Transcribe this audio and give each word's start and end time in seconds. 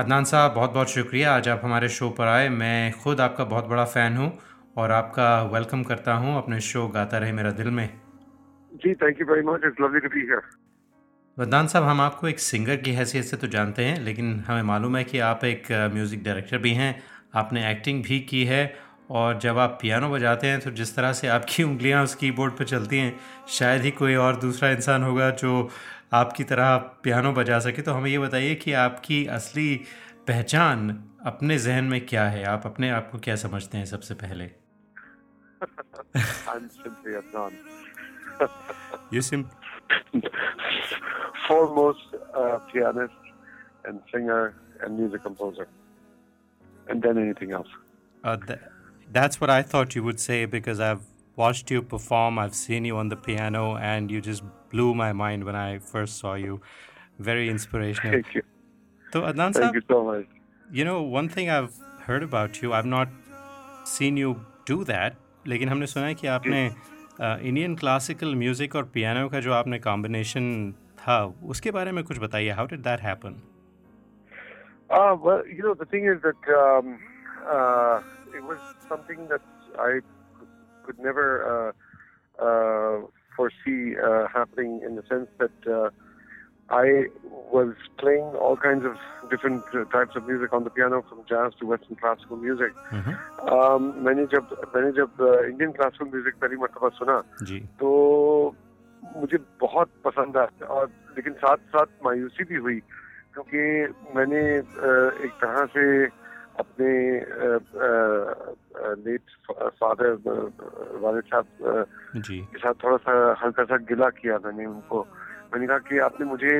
अदनान 0.00 0.24
साहब 0.24 0.52
बहुत 0.54 0.72
बहुत 0.72 0.90
शुक्रिया। 0.90 1.34
आज 1.36 1.48
आप 1.48 1.60
हमारे 1.64 1.88
शो 1.88 2.08
पर 2.10 2.26
आए। 2.26 2.48
मैं 2.50 2.92
खुद 3.00 3.20
आपका 3.20 3.44
बहुत 3.44 3.66
बड़ा 3.68 3.84
फ़ैन 3.86 4.16
हूँ 4.16 4.30
और 4.76 4.90
आपका 4.90 5.26
वेलकम 5.52 5.82
करता 5.82 6.12
हूँ। 6.14 6.36
अपने 6.36 6.60
शो 6.60 6.86
गाता 6.88 7.18
रहे 7.18 7.32
मेरा 7.32 7.50
दिल 7.58 7.68
में। 7.70 7.88
जी 8.72 8.94
thank 8.94 9.20
you 9.20 9.26
very 9.26 9.42
much 9.48 9.66
it's 9.66 9.80
lovely 9.80 10.00
to 10.00 10.08
be 10.08 10.20
here 10.20 10.40
वदान 11.36 11.66
साहब 11.66 11.84
हम 11.84 12.00
आपको 12.00 12.28
एक 12.28 12.40
सिंगर 12.40 12.76
की 12.76 12.92
हैसियत 12.92 13.24
से 13.24 13.36
तो 13.36 13.46
जानते 13.48 13.84
हैं 13.84 14.00
लेकिन 14.00 14.32
हमें 14.46 14.62
मालूम 14.72 14.96
है 14.96 15.04
कि 15.04 15.18
आप 15.28 15.44
एक 15.44 15.72
म्यूज़िक 15.94 16.24
डायरेक्टर 16.24 16.58
भी 16.58 16.74
हैं। 16.74 16.94
आपने 17.34 17.70
एक्टिंग 17.70 18.02
भी 18.04 18.20
की 18.32 18.44
है 18.44 18.64
और 19.10 19.38
जब 19.40 19.58
आप 19.58 19.78
पियानो 19.82 20.10
बजाते 20.10 20.46
हैं 20.46 20.60
तो 20.60 20.70
जिस 20.72 20.96
तरह 20.96 21.12
से 21.12 21.28
आपकी 21.28 21.62
उंगलियाँ 21.62 22.02
उस 22.04 22.14
कीबोर्ड 22.14 22.52
पर 22.52 22.64
चलती 22.66 22.98
हैं 22.98 23.14
शायद 23.50 23.82
ही 23.82 23.90
कोई 24.02 24.14
और 24.24 24.36
दूसरा 24.40 24.70
इंसान 24.70 25.02
होगा 25.02 25.30
जो 25.40 25.68
आपकी 26.12 26.44
तरह 26.44 26.76
पियानो 26.78 27.32
बजा 27.32 27.58
सके 27.58 27.82
तो 27.82 27.92
हमें 27.92 28.10
ये 28.10 28.18
बताइए 28.18 28.54
कि 28.54 28.72
आपकी 28.72 29.26
असली 29.26 29.84
पहचान 30.28 31.04
अपने 31.26 31.58
जहन 31.58 31.84
में 31.84 32.06
क्या 32.06 32.24
है? 32.24 32.44
आप 32.44 32.66
अपने 32.66 32.90
आप 32.90 33.10
को 33.10 33.18
क्या 33.18 33.36
समझते 33.36 33.78
हैं 33.78 33.84
सबसे 33.84 34.14
पहले? 34.14 34.50
Uh, 48.24 48.36
uh 48.36 48.56
that's 49.12 49.40
what 49.40 49.50
I 49.50 49.62
thought 49.62 49.96
you 49.96 50.04
would 50.04 50.20
say 50.20 50.46
because 50.46 50.80
I've 50.80 51.09
watched 51.35 51.71
you 51.71 51.81
perform 51.81 52.39
i've 52.39 52.55
seen 52.55 52.85
you 52.85 52.97
on 52.97 53.09
the 53.09 53.17
piano 53.23 53.63
and 53.75 54.11
you 54.15 54.21
just 54.27 54.43
blew 54.75 54.93
my 55.01 55.11
mind 55.23 55.49
when 55.49 55.57
I 55.61 55.79
first 55.79 56.17
saw 56.23 56.33
you. 56.45 56.61
Very 57.29 57.49
inspirational. 57.49 58.15
Thank 58.15 58.35
you. 58.35 58.43
So 59.13 59.21
Adnan 59.29 59.53
Thank 59.57 59.75
you 59.79 59.85
so 59.91 59.99
much. 60.07 60.25
You 60.79 60.85
know, 60.89 60.97
one 61.17 61.29
thing 61.35 61.49
I've 61.57 61.77
heard 62.07 62.23
about 62.23 62.61
you, 62.61 62.73
I've 62.73 62.91
not 62.97 63.09
seen 63.95 64.17
you 64.23 64.33
do 64.71 64.83
that, 64.91 65.21
लेकिन 65.47 65.69
हमने 65.69 65.87
सुना 65.87 66.05
है 66.05 66.15
कि 66.15 66.27
आपने 66.27 66.61
Indian 67.21 67.75
classical 67.81 68.35
music 68.35 68.75
और 68.75 68.83
piano 68.93 69.27
का 69.29 69.39
जो 69.47 69.53
आपने 69.53 69.79
कॉम्बिनेशन 69.79 70.47
था 70.99 71.17
उसके 71.53 71.71
बारे 71.71 71.91
में 71.97 72.03
कुछ 72.03 72.19
बताइए 72.19 72.51
how 72.59 72.67
did 72.73 72.81
that 72.89 73.01
happen 73.09 73.41
Uh, 74.95 75.13
well, 75.25 75.39
you 75.51 75.63
know, 75.65 75.71
the 75.77 75.85
thing 75.91 76.03
is 76.09 76.17
that 76.23 76.49
um, 76.55 76.89
uh, 77.53 78.01
it 78.39 78.43
was 78.49 78.59
something 78.89 79.23
that 79.29 79.45
I 79.85 80.01
could 80.84 80.98
never 80.98 81.28
uh, 81.52 81.72
uh, 82.42 83.00
foresee 83.36 83.96
uh, 83.96 84.26
happening 84.28 84.80
in 84.84 84.96
the 84.96 85.04
sense 85.08 85.28
that 85.38 85.56
uh, 85.66 85.90
I 86.70 87.06
was 87.52 87.74
playing 87.98 88.28
all 88.36 88.56
kinds 88.56 88.84
of 88.84 88.96
different 89.30 89.64
uh, 89.74 89.84
types 89.86 90.14
of 90.14 90.26
music 90.26 90.52
on 90.52 90.64
the 90.64 90.70
piano, 90.70 91.02
from 91.08 91.24
jazz 91.28 91.52
to 91.60 91.66
Western 91.66 91.96
classical 91.96 92.36
music. 92.36 92.72
Mm-hmm. 92.92 93.14
Um, 93.54 93.92
मैंने 94.06 94.26
जब 94.34 94.44
मैंने 94.74 94.92
जब 94.98 95.10
Indian 95.50 95.72
classical 95.78 96.06
music 96.12 96.34
पहली 96.40 96.56
मरतबा 96.62 96.88
सुना 96.98 97.16
तो 97.80 97.90
मुझे 99.16 99.38
बहुत 99.60 99.88
पसंद 100.04 100.36
आया 100.36 100.66
और 100.66 100.90
लेकिन 101.16 101.32
साथ 101.42 101.56
साथ 101.74 101.88
मायूसी 102.04 102.44
भी 102.50 102.56
हुई 102.66 102.78
क्योंकि 103.34 103.62
मैंने 104.16 104.42
एक 105.26 105.34
तरह 105.42 105.66
से 105.74 105.84
अपने 106.62 106.92
फादर 110.00 110.98
वाले 111.00 111.20
साहब 111.28 111.46
के 112.16 112.58
साथ 112.58 112.74
थोड़ा 112.84 112.96
सा 112.96 113.12
हल्का 113.42 113.64
सा 113.64 113.76
गिला 113.88 114.08
किया 114.16 114.38
मैंने 114.44 114.66
उनको। 114.66 114.98
मैंने 115.52 115.66
कहा 115.66 115.78
कि 115.88 115.98
आपने 116.08 116.26
मुझे 116.26 116.52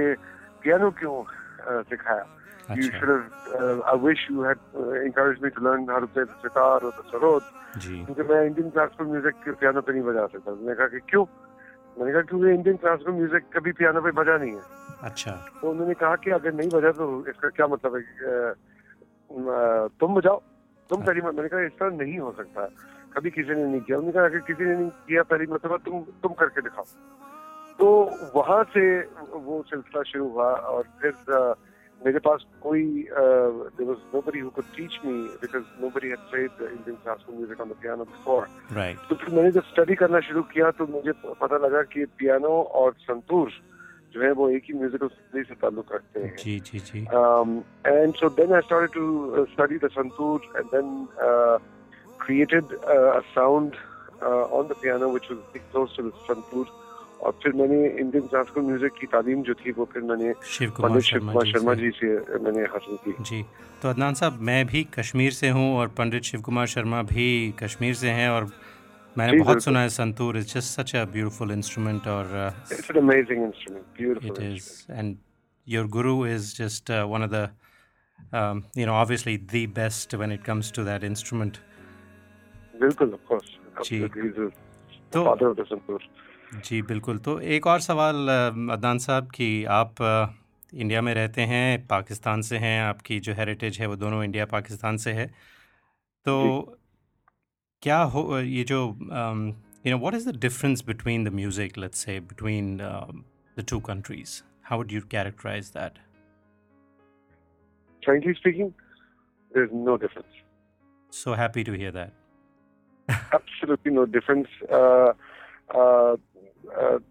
पियानो 0.62 0.90
क्यों 1.00 1.16
सिखाया? 1.88 2.26
Had 2.70 2.78
uh, 4.76 4.92
encouraged 5.04 5.42
me 5.42 5.50
to 5.50 5.60
learn 5.60 5.88
how 5.88 5.98
to 5.98 6.06
play 6.06 6.22
the 6.22 6.36
sitar 6.42 6.78
or 6.78 6.92
the 6.92 7.04
sarod. 7.10 7.42
क्योंकि 7.70 8.22
मैं 8.22 8.40
इंडियन 8.46 8.70
क्लासिकल 8.70 9.04
म्यूज़िक 9.06 9.34
पियानो 9.60 9.80
पे 9.82 9.92
नहीं 9.92 10.02
बजा 10.02 10.26
सकता। 10.26 10.50
मैंने 10.50 10.74
कहा 10.74 10.86
कि 10.86 11.00
क्यों? 11.10 11.24
मैंने 11.98 12.12
कहा 12.12 12.22
क्योंकि 12.22 12.50
इंडियन 12.50 12.76
क्लासिकल 12.76 13.12
म्यूज़िक 13.12 13.42
कभी 13.56 13.72
पियानो 13.78 14.00
पे 14.02 14.10
बजा 14.10 14.36
नहीं 14.38 14.54
है। 14.54 14.62
अच्छा। 15.08 15.32
तो 15.60 15.70
उन्होंने 15.70 15.94
कहा 15.94 16.14
कि 16.22 16.30
अगर 16.30 16.52
नहीं 16.54 16.70
बजा 16.74 16.90
तो 16.98 17.04
इसका 17.30 17.48
क्या 17.58 17.66
मतलब 17.66 17.96
है 17.96 18.02
तुम 20.00 20.14
बजाओ। 20.14 20.38
तुम 20.90 20.98
पहली 21.06 21.20
मैंने 21.20 21.48
कहा 21.48 21.60
इस 21.66 21.78
तरह 21.78 21.90
नहीं 21.96 22.18
हो 22.18 22.30
सकता। 22.38 22.68
कभी 23.15 23.31
किसी 23.31 23.54
ने 23.54 23.65
नहीं 23.65 23.81
किया 23.81 23.98
उन्होंने 23.98 24.12
कहा 24.12 24.25
अगर 24.25 24.38
किसी 24.47 24.65
ने 24.65 24.75
नहीं 24.75 24.91
किया 25.09 25.22
पहली 25.31 25.47
मतलब 25.53 25.81
तुम 25.84 26.04
तुम 26.22 26.32
करके 26.34 26.60
दिखाओ 26.62 26.84
तो 27.78 27.88
वहाँ 28.34 28.62
से 28.72 28.84
वो 29.41 29.62
सिलसिला 29.69 30.03
शुरू 30.04 30.28
हुआ 30.28 30.48
और 30.72 30.82
फिर 31.00 31.15
मेरे 32.00 32.19
पास 32.25 32.44
कोई 32.62 32.84
was 33.81 33.98
nobody 34.12 34.41
who 34.41 34.50
could 34.50 34.69
teach 34.75 34.97
me 35.04 35.28
because 35.41 35.65
nobody 35.81 36.10
had 36.10 36.22
played 36.31 36.50
the 36.59 36.69
Indian 36.69 36.97
classical 36.98 37.34
music 37.34 37.60
on 37.60 37.69
the 37.69 37.75
piano 37.76 38.04
before. 38.04 38.44
Right. 38.71 38.97
तो 39.09 39.15
फिर 39.15 39.34
मैंने 39.34 39.50
जब 39.53 39.65
स्टडी 39.72 39.94
करना 39.94 40.21
शुरू 40.28 40.42
किया 40.53 40.71
तो 40.78 40.87
मुझे 40.87 41.12
पता 41.42 41.56
लगा 41.66 41.82
कि 41.92 42.04
पियानो 42.19 42.54
और 42.82 42.94
संतूर 43.00 43.50
जो 44.15 44.22
है 44.22 44.31
वो 44.32 44.48
एक 44.50 44.65
ही 44.69 44.78
म्यूजिकल 44.78 45.09
स्टडी 45.09 45.42
से 45.42 45.54
ताल्लुक 45.62 45.92
रखते 45.94 46.21
हैं 46.21 46.37
जी 46.37 46.59
जी 46.71 46.78
जी 46.87 47.00
and 47.00 48.15
so 48.15 48.28
then 48.38 48.54
I 48.54 48.60
started 48.69 48.91
to 48.94 49.44
study 49.53 49.78
the 49.84 49.91
santoor 49.98 50.53
and 50.56 50.66
then 50.75 50.88
created 52.19 52.66
uh, 52.88 53.19
a 53.19 53.23
sound 53.33 53.75
uh, 54.21 54.57
on 54.57 54.67
the 54.67 54.75
piano 54.75 55.09
which 55.09 55.29
was 55.29 55.39
very 55.53 55.63
close 55.71 55.95
to 55.95 56.03
the 56.03 56.11
santoor 56.27 56.66
और 57.21 57.31
फिर 57.43 57.53
मैंने 57.53 57.77
इंडियन 57.88 58.27
क्लासिकल 58.27 58.61
म्यूजिक 58.61 58.93
की 58.99 59.07
तालीम 59.13 59.41
जो 59.43 59.53
थी 59.59 59.71
वो 59.77 59.85
फिर 59.93 60.01
मैंने 60.09 60.33
शिव 60.55 60.71
कुमार 60.77 61.01
शर्मा, 61.01 61.43
शर्मा 61.51 61.73
जी 61.81 61.89
से 61.99 62.07
मैंने 62.45 62.63
हासिल 62.73 62.97
की 63.05 63.13
जी 63.29 63.41
तो 63.81 63.89
अदनान 63.89 64.13
साहब 64.19 64.39
मैं 64.49 64.66
भी 64.67 64.83
कश्मीर 64.99 65.31
से 65.39 65.49
हूँ 65.57 65.67
और 65.79 65.88
पंडित 65.97 66.23
शिव 66.31 66.41
कुमार 66.47 66.67
शर्मा 66.75 67.01
भी 67.11 67.27
कश्मीर 67.63 67.93
से 68.03 68.09
हैं 68.19 68.29
और 68.29 68.49
मैंने 69.17 69.38
बहुत 69.39 69.63
सुना 69.63 69.81
है 69.81 69.89
santoor 69.89 70.38
it's 70.38 70.53
just 70.53 70.79
such 70.79 70.95
a 70.95 71.03
beautiful 71.17 71.51
instrument 71.51 72.07
और 72.16 72.33
it's 72.71 72.89
an 72.91 73.01
amazing 73.01 73.43
instrument 73.43 73.85
beautiful 73.99 74.43
it 74.43 74.51
is 74.51 74.85
and 74.89 75.16
your 75.67 75.88
guru 75.97 76.25
is 76.27 76.55
just 76.57 76.91
one 77.13 77.23
of 77.23 77.29
the 77.29 77.47
you 78.33 78.85
know 78.85 78.95
obviously 78.95 79.38
the 79.38 79.66
best 79.67 80.13
when 80.13 80.31
it 80.31 80.43
comes 80.43 80.71
to 80.71 80.83
that 80.83 81.03
instrument 81.03 81.59
बिल्कुल 82.80 83.18
जी। 83.84 83.98
तो 85.12 85.20
जी 86.56 86.80
बिल्कुल। 86.82 87.18
तो 87.18 87.38
एक 87.56 87.66
और 87.66 87.80
सवाल 87.80 88.28
अदनान 88.28 88.98
साहब 88.98 89.30
कि 89.34 89.48
आप 89.74 90.02
इंडिया 90.74 91.00
में 91.02 91.12
रहते 91.14 91.42
हैं 91.42 91.86
पाकिस्तान 91.86 92.42
से 92.42 92.58
हैं 92.58 92.80
आपकी 92.82 93.18
जो 93.20 93.32
हेरिटेज 93.34 93.78
है 93.80 93.86
वो 93.86 93.96
दोनों 93.96 94.22
इंडिया 94.24 94.44
पाकिस्तान 94.46 94.96
से 94.96 95.12
है। 95.12 95.26
तो 96.26 96.36
क्या 97.82 97.98
हो 98.14 98.38
ये 98.38 98.64
जो 98.64 98.80
you 98.86 99.91
know 99.91 99.98
what 99.98 100.14
is 100.14 100.28
the 100.30 100.36
difference 100.41 100.84
between 100.86 101.24
the 101.24 101.32
music 101.34 101.78
let's 101.78 102.04
say 102.04 102.18
between 102.22 102.76
the 102.76 103.64
two 103.70 103.80
countries 103.88 104.41
how 104.64 104.78
would 104.78 104.92
you 104.92 105.00
characterize 105.10 105.68
that 105.76 105.98
speaking 108.34 108.70
no 109.84 109.97
difference 109.97 110.42
so 111.12 111.34
happy 111.34 111.64
to 111.64 111.72
hear 111.74 111.92
that 111.92 112.19
absolutely 113.70 114.04
no 114.04 114.19
difference. 114.19 114.72
Uh, 114.72 115.12
uh, 115.78 116.16
uh, 116.82 117.03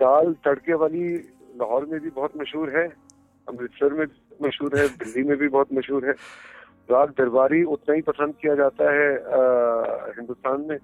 दाल 0.00 0.36
तड़के 0.44 0.74
वाली 0.74 1.14
लाहौर 1.56 1.84
में 1.84 2.00
भी 2.00 2.10
बहुत 2.10 2.32
मशहूर 2.36 2.70
है 2.70 2.88
अमृतसर 3.48 3.92
में 3.92 4.06
मशहूर 4.42 4.78
है 4.78 4.88
दिल्ली 4.88 5.22
में 5.22 5.38
भी 5.38 5.48
बहुत 5.48 5.68
मशहूर 5.72 6.06
है। 6.06 6.12
राग 6.90 7.10
दरबारी 7.10 7.62
उतना 7.62 7.94
ही 7.94 8.02
पसंद 8.02 8.34
किया 8.42 8.54
जाता 8.54 8.92
है 8.92 9.16
आ, 9.16 9.40
हिंदुस्तान 10.06 10.60
में 10.60 10.76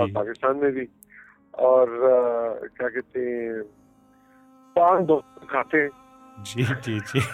और 0.00 0.10
पाकिस्तान 0.10 0.56
में 0.56 0.72
भी। 0.72 0.88
और 1.58 1.90
आ, 1.90 2.66
क्या 2.66 2.88
कहते 2.88 3.20
हैं 3.20 3.62
पान 4.76 5.04
दो 5.04 5.22
खाते 5.50 5.78
हैं। 5.78 5.90
जी 6.44 6.64
जी 6.64 7.00
जी। 7.00 7.20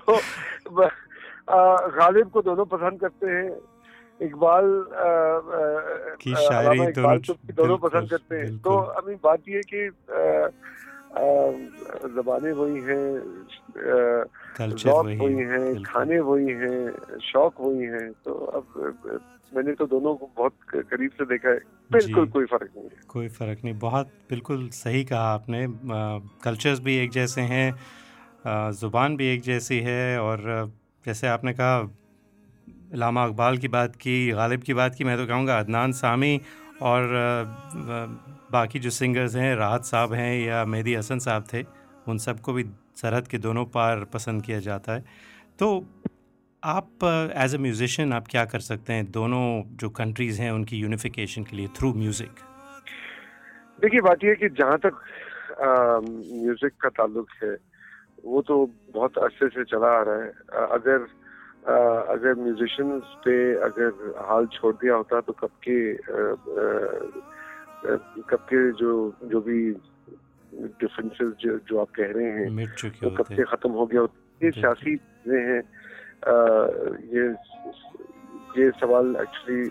तो 0.00 0.20
गालिब 1.90 2.30
को 2.30 2.42
दोनों 2.42 2.64
पसंद 2.64 3.00
करते 3.00 3.26
हैं। 3.26 3.69
इकबाल 4.22 4.84
की 6.20 6.34
शायरी 6.34 6.92
दोनों 6.92 7.18
दोनों 7.54 7.78
पसंद 7.78 8.10
करते 8.10 8.36
हैं। 8.36 8.58
तो 8.58 8.76
अभी 8.76 9.14
बात 9.14 9.38
ये 9.48 9.62
कि 9.74 9.88
जबानें 12.14 12.52
वही 12.52 12.80
हैं 12.80 13.04
कल्चर 14.56 14.90
वही 14.90 15.36
हैं 15.36 15.82
खाने 15.82 16.20
वही 16.20 16.48
हैं 16.48 17.18
शौक 17.18 17.60
वही 17.60 17.80
हैं 17.80 18.12
तो 18.12 18.34
अब 18.34 18.64
मैंने 19.56 19.72
तो 19.72 19.86
दोनों 19.86 20.14
को 20.16 20.30
बहुत 20.36 20.54
करीब 20.74 21.10
से 21.10 21.24
देखा 21.24 21.48
है। 21.48 21.58
बिल्कुल 21.92 22.26
कोई 22.26 22.44
फ़र्क 22.44 22.70
नहीं 22.76 22.84
है। 22.84 22.96
कोई 23.08 23.28
फ़र्क 23.28 23.58
नहीं 23.64 23.78
बहुत 23.78 24.06
बिल्कुल 24.30 24.68
सही 24.68 25.04
कहा 25.04 25.32
आपने। 25.34 25.66
कल्चर्स 26.44 26.80
भी 26.80 26.96
एक 26.96 27.10
जैसे 27.10 27.40
हैं 27.40 27.74
ज़ुबान 28.70 29.16
भी 29.16 29.26
एक 29.26 29.40
जैसी 29.40 29.80
है 29.80 30.20
और 30.20 30.72
जैसे 31.06 31.26
आपने 31.26 31.52
कहा 31.52 31.80
लामा 32.92 33.24
इकबाल 33.26 33.58
की 33.58 33.68
बात 33.68 33.96
की, 33.96 34.30
गालिब 34.32 34.62
की 34.62 34.74
बात 34.74 34.94
की, 34.94 35.04
मैं 35.04 35.16
तो 35.16 35.26
कहूँगा 35.26 35.58
अदनान 35.58 35.92
सामी 35.94 36.40
और 36.82 37.08
बाकी 38.52 38.78
जो 38.78 38.90
सिंगर्स 38.90 39.36
हैं, 39.36 39.54
राहत 39.56 39.84
साहब 39.84 40.12
हैं 40.12 40.34
या 40.38 40.64
मेहदी 40.66 40.94
हसन 40.94 41.18
साहब 41.20 41.44
थे, 41.52 41.62
उन 42.08 42.18
सबको 42.18 42.52
भी 42.52 42.64
सरहद 42.96 43.28
के 43.28 43.38
दोनों 43.38 43.64
पार 43.68 44.04
पसंद 44.12 44.42
किया 44.42 44.58
जाता 44.60 44.92
है। 44.92 45.04
तो 45.58 45.68
आप 46.62 47.04
एज 47.04 47.54
अ 47.54 47.58
म्यूज़िशियन 47.58 48.12
आप 48.12 48.26
क्या 48.28 48.44
कर 48.46 48.60
सकते 48.60 48.92
हैं 48.92 49.10
दोनों 49.12 49.44
जो 49.80 49.88
कंट्रीज़ 49.92 50.40
हैं 50.42 50.50
उनकी 50.52 50.76
यूनिफिकेशन 50.78 51.44
के 51.44 51.56
लिए 51.56 51.68
थ्रू 51.76 51.92
म्यूज़िक 51.94 52.34
देखिए, 53.78 54.00
बात 54.00 54.24
यह 54.24 54.34
कि 54.34 54.48
जहाँ 54.50 54.78
तक 54.78 55.00
म्यूज़िक 55.60 56.72
का 56.80 56.88
ताल्लुक 56.88 57.28
है, 57.42 57.56
वो 58.24 58.42
तो 58.42 58.56
बहुत 58.94 59.18
अरसे 59.18 59.48
से 59.48 59.64
चला 59.64 59.88
आ 59.98 60.02
रहा 60.02 60.16
है। 60.16 60.66
अगर 60.70 61.06
अगर 61.66 62.34
म्यूजिशियंस 62.34 63.02
पे 63.24 63.34
अगर 63.68 64.14
हाल 64.28 64.46
छोड़ 64.52 64.74
दिया 64.74 64.94
होता 64.94 65.20
तो 65.20 65.32
कब 65.32 65.52
के 65.68 65.78
कब 68.30 68.42
के 68.48 68.60
जो 68.80 68.92
जो 69.24 69.40
भी 69.40 69.60
डिफरेंसेस 70.80 71.32
जो 71.40 71.58
जो 71.68 71.78
आप 71.80 71.90
कह 71.96 72.12
रहे 72.16 72.30
हैं 72.38 72.66
तो 73.00 73.10
कब 73.16 73.28
के 73.36 73.44
खत्म 73.52 73.70
हो 73.70 73.86
गया 73.86 74.00
होता 74.00 74.44
ये 74.44 74.50
सियासी 74.50 74.96
चीज़ें 74.96 75.42
हैं। 75.50 75.62
ये 77.14 77.24
ये 78.60 78.70
सवाल 78.80 79.16
एक्चुअली 79.20 79.62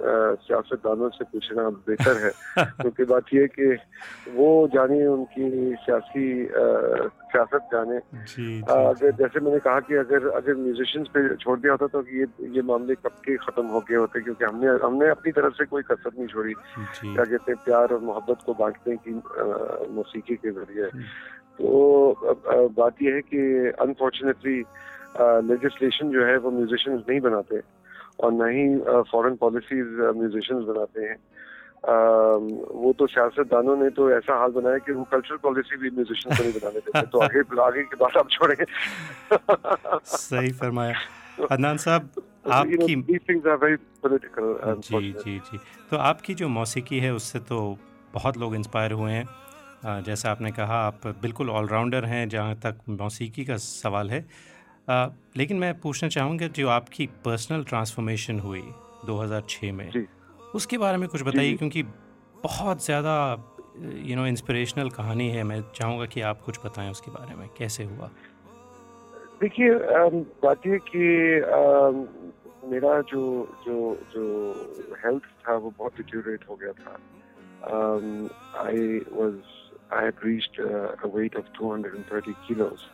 सियासतदानों 0.00 1.08
से 1.08 1.24
पूछना 1.24 1.68
बेहतर 1.70 2.16
है। 2.24 2.30
क्योंकि 2.80 3.04
बात 3.04 3.24
यह 3.34 3.46
कि 3.46 3.76
वो 4.34 4.68
जाने 4.74 5.06
उनकी 5.06 5.74
सियासी 5.74 6.48
सियासत 7.32 7.68
जाने। 7.72 7.96
अगर 8.62 9.10
जैसे 9.10 9.40
मैंने 9.40 9.58
कहा 9.58 9.80
कि 9.80 9.94
अगर 9.94 10.28
अगर 10.28 10.54
म्यूजिशियंस 10.54 11.08
पे 11.08 11.36
छोड़ 11.36 11.58
दिया 11.60 11.72
होता 11.72 11.86
तो 11.86 12.04
ये 12.12 12.26
ये 12.56 12.62
मामले 12.62 12.94
कब 12.94 13.16
के 13.24 13.36
खत्म 13.36 13.66
हो 13.66 13.80
गए 13.80 13.96
होते 13.96 14.20
क्योंकि 14.20 14.44
हमने 14.44 14.66
हमने 14.86 15.08
अपनी 15.08 15.32
तरफ़ 15.32 15.54
से 15.54 15.64
कोई 15.64 15.82
कसर 15.82 16.10
नहीं 16.18 16.26
छोड़ी। 16.26 16.54
क्या 17.14 17.24
कहते 17.24 17.52
हैं 17.52 17.64
प्यार 17.64 17.92
और 17.92 18.00
मोहब्बत 18.00 18.38
को 18.46 18.54
बांटने 18.54 18.96
की 18.96 19.14
मौसीकी 19.94 20.34
के 20.34 20.50
ज़रिए। 20.50 20.86
तो 21.58 22.68
बात 22.68 22.94
यह 23.02 23.14
है 23.14 23.20
कि 23.20 23.38
अनफॉर्चुनेटली 23.80 24.64
लेजिस्लेशन 25.20 26.10
जो 26.10 26.24
है 26.24 26.36
वो 26.38 26.50
म्यूजिशियंस 26.50 27.02
नहीं 27.08 27.20
बनाते। 27.20 27.81
और 28.20 28.32
न 28.32 28.48
ही 28.50 28.64
फॉरेन 29.10 29.36
पॉलिसीज़ 29.36 30.00
म्यूजिशियंस 30.18 30.64
बनाते 30.66 31.00
हैं। 31.00 31.16
वो 32.82 32.92
तो 32.98 33.06
सियासतदानों 33.06 33.76
ने 33.76 33.88
तो 33.90 34.10
ऐसा 34.10 34.38
हाल 34.40 34.50
बनाया 34.52 34.78
कि 34.78 34.92
वो 34.92 35.04
कल्चरल 35.12 35.38
पॉलिसी 35.42 35.76
भी 35.76 35.90
म्यूजिशियन 35.90 36.36
को 36.36 36.42
नहीं 36.42 36.52
बनाने 36.52 36.80
देते। 36.80 37.06
तो 37.06 37.18
आगे 37.18 37.40
आगे 37.62 37.82
की 37.82 37.96
बात 38.00 38.16
आप 38.16 38.28
छोड़ेंगे। 38.30 38.64
सही 40.06 40.52
फरमाया। 40.52 40.94
अदनान 41.50 41.76
साहब 41.76 42.10
आपकी 42.52 42.94
जी 44.82 45.00
जी 45.12 45.38
जी 45.40 45.58
तो 45.90 45.96
आपकी 45.96 46.34
जो 46.34 46.48
मौसीकी 46.48 46.98
है 46.98 47.12
उससे 47.14 47.38
तो 47.50 47.58
बहुत 48.14 48.38
लोग 48.38 48.54
इंस्पायर 48.54 48.92
हुए 48.92 49.12
हैं। 49.12 50.02
जैसा 50.02 50.30
आपने 50.30 50.50
कहा 50.52 50.76
आप 50.86 51.06
बिल्कुल 51.22 51.50
ऑलराउंडर 51.50 52.04
हैं 52.04 52.28
जहाँ 52.28 52.54
तक 52.56 52.78
मौसीकी 52.88 53.44
का 53.44 53.56
सवाल 53.58 54.10
है। 54.10 54.20
आ, 54.90 55.06
लेकिन 55.36 55.56
मैं 55.56 55.80
पूछना 55.80 56.08
चाहूँगा 56.08 56.46
जो 56.46 56.68
आपकी 56.68 57.06
पर्सनल 57.06 57.64
ट्रांसफॉर्मेशन 57.64 58.40
हुई 58.40 58.62
2006 59.06 59.72
में 59.72 59.90
जी, 59.90 60.06
उसके 60.54 60.78
बारे 60.78 60.96
में 60.96 61.08
कुछ 61.08 61.22
बताइए 61.22 61.56
क्योंकि 61.56 61.82
बहुत 62.42 62.84
ज़्यादा 62.84 63.14
यू 64.04 64.16
नो 64.16 64.26
इंस्पिरेशनल 64.26 64.90
कहानी 64.90 65.28
है। 65.28 65.42
मैं 65.42 65.60
चाहूँगा 65.74 66.06
कि 66.06 66.20
आप 66.20 66.40
कुछ 66.40 66.58
बताएँ 66.66 66.90
उसके 66.90 67.10
बारे 67.10 67.34
में 67.34 67.48
कैसे 67.58 67.84
हुआ? 67.84 68.10
देखिए 69.40 69.74
बात 70.42 70.66
ये 70.66 70.78
कि 70.88 71.06
मेरा 72.68 73.00
जो 73.00 73.22
जो 73.66 73.76
जो 74.14 74.24
हेल्थ 75.04 75.22
था 75.22 75.56
वो 75.56 75.72
बहुत 75.78 75.96
डिटोरेट 75.96 76.44
हो 76.50 76.56
गया 76.56 76.72
था। 76.72 76.98
I 78.62 78.98
was 79.12 79.34
I 79.92 80.04
had 80.04 80.14
reached 80.24 80.60
a 80.60 81.06
weight 81.14 81.36
of 81.36 81.46
230 81.62 82.34
kilos 82.48 82.88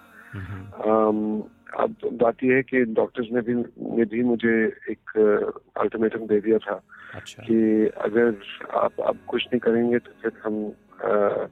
अब 1.77 1.97
बात 2.13 2.45
यह 2.45 2.55
है 2.55 2.63
कि 2.63 2.85
डॉक्टर्स 2.99 3.29
ने 3.33 3.41
भी 3.41 3.55
ने 3.97 4.05
भी 4.05 4.23
मुझे 4.23 4.55
एक 4.91 5.11
अल्टीमेटम 5.81 6.27
दे 6.27 6.41
दिया 6.41 6.59
था 6.59 6.81
अच्छा। 7.15 7.43
कि 7.43 7.87
अगर 8.01 8.37
आप 8.77 9.01
अब 9.01 9.19
कुछ 9.29 9.47
नहीं 9.47 9.61
करेंगे 9.61 9.99
तो 9.99 10.13
फिर 10.23 10.33
हम 10.45 10.65
आ, 11.05 11.47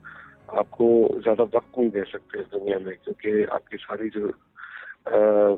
आपको 0.59 0.89
ज़्यादा 1.23 1.45
वक्त 1.45 1.79
नहीं 1.79 1.91
दे 1.91 2.05
सकते 2.13 2.41
इस 2.41 2.47
दुनिया 2.53 2.79
में 2.79 2.95
क्योंकि 3.05 3.45
आपकी 3.45 3.77
सारी 3.77 4.09
जो 4.17 4.29
आ, 4.29 5.57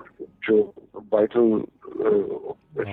जो 0.49 0.75
वाइटल 1.13 1.65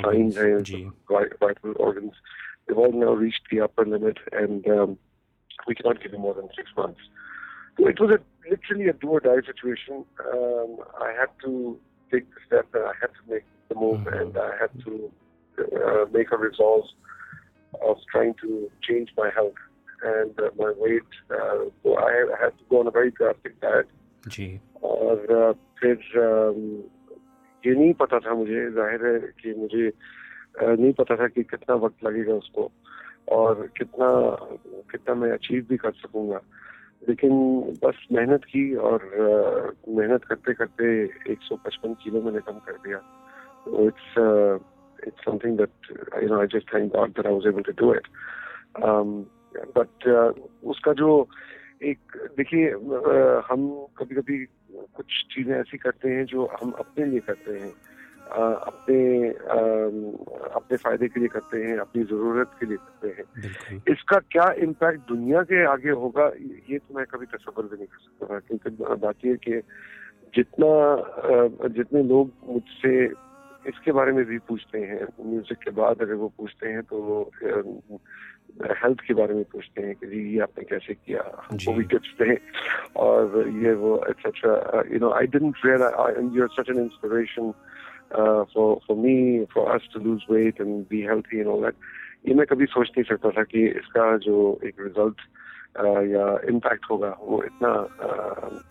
साइंस 0.01 0.38
हैं 0.38 0.85
vital 1.11 1.73
organs 1.73 2.21
they've 2.68 2.77
all 2.77 2.91
now 2.91 3.13
reached 3.13 3.44
the 3.51 3.61
upper 3.61 3.85
limit 3.85 4.18
and 4.31 4.68
um, 4.68 4.97
we 5.68 5.75
cannot 5.75 6.01
give 6.01 6.11
you 6.11 6.18
more 6.18 6.33
than 6.33 6.50
six 6.56 6.71
months. 6.77 7.00
So 7.77 7.88
it 7.88 8.00
was 8.00 8.11
a 8.11 8.19
literally 8.49 8.88
a 8.88 8.93
do 8.93 9.08
or 9.08 9.20
die 9.20 9.43
situation. 9.46 10.05
Um, 10.32 10.78
I 11.00 11.12
had 11.19 11.31
to 11.44 11.78
take 12.11 12.26
the 12.34 12.40
step 12.46 12.67
and 12.75 12.84
I 12.84 12.93
had 13.00 13.11
to 13.19 13.34
make 13.34 13.44
the 13.69 13.75
move 13.75 14.00
mm-hmm. 14.00 14.19
and 14.19 14.37
I 14.37 14.50
had 14.61 14.72
to 14.84 15.11
uh, 15.58 16.05
make 16.12 16.32
a 16.32 16.37
resolve 16.37 16.84
of 17.82 17.96
trying 18.11 18.34
to 18.43 18.70
change 18.82 19.11
my 19.17 19.31
health 19.34 19.61
and 20.02 20.38
uh, 20.40 20.50
my 20.58 20.72
weight. 20.76 21.11
Uh, 21.31 21.70
so 21.82 21.96
I 21.96 22.26
had 22.40 22.56
to 22.58 22.64
go 22.69 22.81
on 22.81 22.87
a 22.87 22.90
very 22.90 23.11
drastic 23.11 23.61
diet. 23.61 23.88
जी 24.28 24.61
और 24.82 25.26
uh, 25.32 25.55
फिर 25.81 25.96
um, 26.22 26.82
ये 27.67 27.75
नहीं 27.75 27.93
पता 28.00 28.19
था 28.20 28.34
मुझे 28.34 28.70
जाहिर 28.72 29.06
है 29.06 29.19
कि 29.40 29.55
मुझे 29.61 29.88
uh, 29.90 30.78
नहीं 30.78 30.93
पता 31.00 31.17
था 31.17 31.28
कि 31.28 31.43
कितना 31.52 31.75
वक्त 31.84 32.05
लगेगा 32.05 32.34
उसको 32.34 32.70
और 33.37 33.67
कितना 33.78 34.08
कितना 34.90 35.14
मैं 35.14 35.31
अचीव 35.32 35.67
भी 35.69 35.76
कर 35.76 35.93
सकूंगा 36.02 36.40
लेकिन 37.10 37.34
बस 37.84 38.06
मेहनत 38.12 38.44
की 38.46 38.63
और 38.90 39.04
मेहनत 39.90 40.24
करते 40.25 40.54
करते 40.54 40.86
155 41.34 41.96
किलो 42.04 42.22
मैंने 42.22 42.40
कम 42.48 42.60
कर 42.68 42.78
दिया। 42.86 42.98
तो 43.66 43.88
it's 43.88 44.07
it's 45.07 45.25
something 45.25 45.57
that 45.57 45.92
you 46.24 46.30
know 46.30 46.40
I 46.40 46.48
just 46.54 46.74
thank 46.74 46.92
God 46.94 47.10
that 47.10 47.25
I 47.28 47.34
was 47.34 47.48
able 47.48 47.62
to 47.62 47.74
do 47.81 47.94
it 47.94 48.07
but 49.78 50.07
उसका 50.74 50.94
जो 50.94 51.28
एक, 51.84 52.00
देखिए 52.38 52.69
हम 53.50 53.68
कभी 53.98 54.16
कभी 54.16 54.38
कुछ 54.96 55.24
चीज़ें 55.34 55.54
ऐसी 55.56 55.78
करते 55.78 56.10
हैं 56.10 56.25
जो 56.25 56.46
हम 56.62 56.72
अपने 56.80 57.06
लिए 57.06 57.19
करते 57.28 57.60
हैं। 57.60 57.72
अपने 58.25 59.30
अपने 60.56 60.78
फ़ायदे 60.78 61.07
के 61.07 61.19
लिए 61.19 61.30
करते 61.30 61.64
हैं 61.64 61.78
अपनी 61.80 62.04
ज़रूरत 62.04 62.52
के 62.59 62.66
लिए 62.66 62.78
करते 62.78 63.07
हैं। 63.18 63.81
इसका 63.94 64.19
क्या 64.31 64.47
इम्पैक्ट 64.64 65.07
दुनिया 65.09 65.42
के 65.52 65.66
आगे 65.71 65.92
होगा 66.04 66.26
ये 66.69 66.78
तो 66.78 66.97
मैं 66.97 67.06
कभी 67.11 67.26
तस्वर 67.35 67.64
भी 67.64 67.78
नहीं 67.78 67.88
कर 67.88 67.99
सकता 67.99 68.40
क्योंकि 68.40 68.95
बात 69.06 69.26
यह 69.26 69.35
कि 69.44 69.61
जितना 70.35 70.71
जितने 71.76 72.04
लोग 72.04 72.31
मुझसे 72.49 73.06
इसके 73.69 73.92
बारे 73.97 74.11
में 74.14 74.23
भी 74.26 74.38
पूछते 74.47 74.80
हैं 74.80 75.07
म्यूज़िक 75.19 75.57
के 75.64 75.71
बाद 75.78 76.02
अगर 76.02 76.14
वो 76.14 76.28
पूछते 76.38 76.69
हैं 76.69 76.81
तो 76.90 77.02
वो 77.02 77.19
हेल्थ 78.81 78.99
के 79.07 79.14
बारे 79.14 79.33
में 79.33 79.44
पूछते 79.52 79.81
हैं 79.81 79.95
कि 79.95 80.07
जी 80.07 80.19
ये 80.33 80.40
आपने 80.42 80.64
कैसे 80.66 80.94
किया 80.94 81.23
हमको 81.45 81.73
भी 81.73 81.83
टिप्स 81.94 82.11
दें। 82.19 82.35
और 83.06 83.47
ये 83.64 83.73
वो 83.81 83.95
etcetera 84.09 84.83
you 84.92 84.99
know 84.99 85.09
I 85.14 85.28
didn't 85.33 85.66
realize 85.66 86.38
you 86.38 86.44
are 86.44 86.49
such 86.59 86.69
an 86.69 86.80
inspiration 86.83 87.52
uh, 88.19 88.44
for 88.53 88.81
for 88.86 88.96
me 88.96 89.46
for 89.53 89.65
us 89.74 89.82
to 89.93 89.98
lose 89.98 90.27
weight 90.29 90.60
and 90.60 90.89
be 90.89 91.03
healthy 91.03 91.41
and 91.41 91.48
all 91.48 91.60
that 91.60 91.74
ये 92.29 92.34
मैं 92.34 92.46
कभी 92.46 92.67
सोच 92.67 92.89
नहीं 92.96 93.05
सकता 93.08 93.31
था 93.36 93.43
कि 93.50 93.67
इसका 93.67 94.17
जो 94.24 94.36
एक 94.69 94.81
रिजल्ट 94.81 95.20
uh, 95.81 96.03
या 96.15 96.27
इम्पैक्ट 96.53 96.91
होगा 96.91 97.17
वो 97.20 97.43
इतना 97.44 97.72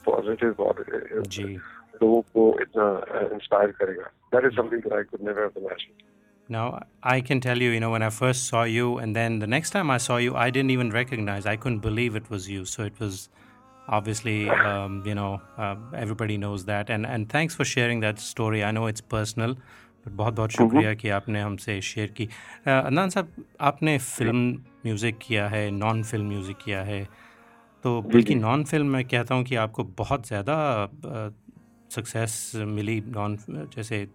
पॉजिटिव 0.06 0.53
uh, 0.53 0.60
और 0.60 0.84
uh, 1.24 1.60
लोगों 2.01 2.22
को 2.22 2.46
इतना 2.62 2.86
इंस्पायर 3.34 3.72
करेगा 3.79 4.12
that 4.36 4.46
is 4.51 4.56
something 4.60 4.82
that 4.82 4.94
I 4.94 5.03
could 5.12 5.27
never 5.27 5.41
have 5.41 5.65
imagined 5.65 6.08
Now, 6.53 6.62
I 7.03 7.22
can 7.22 7.39
tell 7.41 7.60
you, 7.63 7.70
you 7.70 7.79
know, 7.82 7.91
when 7.91 8.03
I 8.06 8.10
first 8.10 8.48
saw 8.51 8.62
you, 8.63 8.86
and 9.01 9.15
then 9.15 9.36
the 9.41 9.48
next 9.50 9.74
time 9.74 9.91
I 9.96 9.98
saw 10.06 10.15
you, 10.22 10.36
I 10.36 10.46
didn't 10.50 10.72
even 10.75 10.89
recognize. 10.96 11.46
I 11.46 11.56
couldn't 11.65 11.84
believe 11.84 12.15
it 12.20 12.32
was 12.32 12.48
you. 12.53 12.63
So 12.65 12.88
it 12.91 13.03
was 13.03 13.20
obviously 13.88 14.49
um, 14.49 15.03
you 15.07 15.14
know 15.14 15.41
uh, 15.59 15.76
everybody 15.95 16.37
knows 16.38 16.64
that. 16.67 16.91
And 16.91 17.07
and 17.07 17.29
thanks 17.29 17.55
for 17.55 17.64
sharing 17.64 18.00
that 18.00 18.19
story. 18.19 18.64
I 18.64 18.71
know 18.73 18.87
it's 18.87 19.00
personal 19.00 19.57
but 20.05 20.12
बहुत 20.12 20.35
बहुत 20.35 20.50
शुक्रिया 20.53 20.95
कि 20.95 21.09
आपने 21.19 21.41
हमसे 21.41 21.81
share 21.81 22.11
की। 22.17 22.25
अदनान 22.67 23.11
साहब 23.11 23.45
आपने 23.61 23.97
film 23.99 24.37
music 24.87 25.19
किया 25.26 25.49
है 25.49 25.71
नॉन 25.71 26.03
फ़िल्म 26.03 26.29
म्यूज़िक 26.29 26.57
किया 26.64 26.83
है। 26.83 27.03
तो 27.85 28.00
बल्कि 28.03 28.35
नॉन 28.35 28.64
फ़िल्म 28.64 28.87
मैं 28.87 29.05
कहता 29.05 29.35
हूँ 29.35 29.45
कि 29.45 29.57
आपको 29.57 29.85
बहुत 29.99 30.26
ज़्यादा 30.26 30.57
सक्सेस 31.95 32.53
मिली 32.57 33.00
नॉन 33.07 33.37
जैसे 33.49 34.07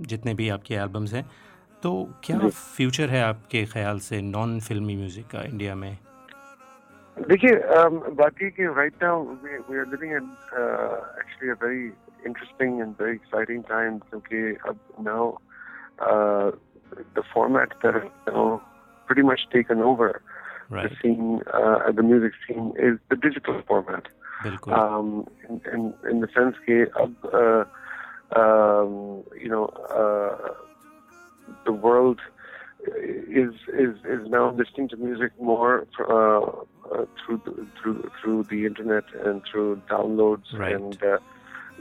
जितने 0.00 0.34
भी 0.34 0.48
आपके 0.48 0.74
एल्बम्स 0.74 1.14
हैं। 1.14 1.24
तो 1.82 1.92
क्या 2.24 2.38
फ्यूचर 2.48 3.10
है 3.10 3.22
आपके 3.22 3.64
ख्याल 3.64 3.98
से 4.00 4.20
नॉन 4.22 4.58
फिल्मी 4.60 4.96
म्यूज़िक 4.96 5.26
का 5.26 5.42
इंडिया 5.42 5.74
में? 5.74 5.96
देखिए 7.29 7.55
बात 8.19 8.41
ये 8.41 8.49
कि 8.49 8.65
right 8.77 9.03
now 9.03 9.23
we 9.43 9.79
are 9.79 9.87
living 9.87 10.13
in 10.15 10.31
actually 10.53 11.49
a 11.49 11.57
very 11.63 11.91
interesting 12.25 12.81
and 12.81 12.97
very 12.97 13.15
exciting 13.19 13.63
time 13.69 13.99
क्योंकि 14.09 14.41
अब 14.69 14.79
now 15.05 15.37
uh, 16.07 16.51
the 17.15 17.23
format 17.33 17.73
that 17.83 17.95
is 17.95 18.03
you 18.27 18.33
know, 18.33 18.61
pretty 19.07 19.21
much 19.21 19.47
taken 19.51 19.79
over 19.79 20.21
right. 20.69 20.89
the 20.89 20.95
scene, 21.01 21.41
uh, 21.53 21.91
the 21.91 22.03
music 22.03 22.33
scene 22.47 22.73
is 22.77 22.97
the 23.09 23.15
digital 23.15 23.61
format. 23.67 24.07
um, 24.69 25.27
in, 25.47 25.61
in, 25.71 25.93
in 26.09 26.19
the 26.21 26.27
sense 26.35 26.55
that 26.65 26.89
uh, 27.31 27.63
um, 28.39 29.23
you 29.39 29.47
know 29.47 29.65
uh, 30.01 30.53
the 31.65 31.71
world 31.71 32.19
is 32.87 33.53
is 33.67 33.95
is 34.05 34.27
now 34.29 34.49
listening 34.51 34.89
to 34.89 34.97
music 34.97 35.31
more 35.39 35.87
uh, 35.99 36.03
uh, 36.03 36.74
through 37.19 37.41
the, 37.45 37.67
through 37.81 38.11
through 38.21 38.43
the 38.49 38.65
internet 38.65 39.03
and 39.25 39.41
through 39.49 39.81
downloads 39.89 40.53
right. 40.53 40.75
and 40.75 41.01
uh, 41.03 41.17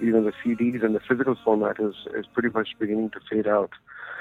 you 0.01 0.13
know 0.13 0.23
the 0.23 0.33
CDs 0.43 0.85
and 0.85 0.95
the 0.95 1.01
physical 1.01 1.37
format 1.45 1.81
is 1.81 1.95
is 2.15 2.27
pretty 2.35 2.51
much 2.51 2.69
beginning 2.79 3.11
to 3.11 3.21
fade 3.31 3.47
out. 3.47 3.73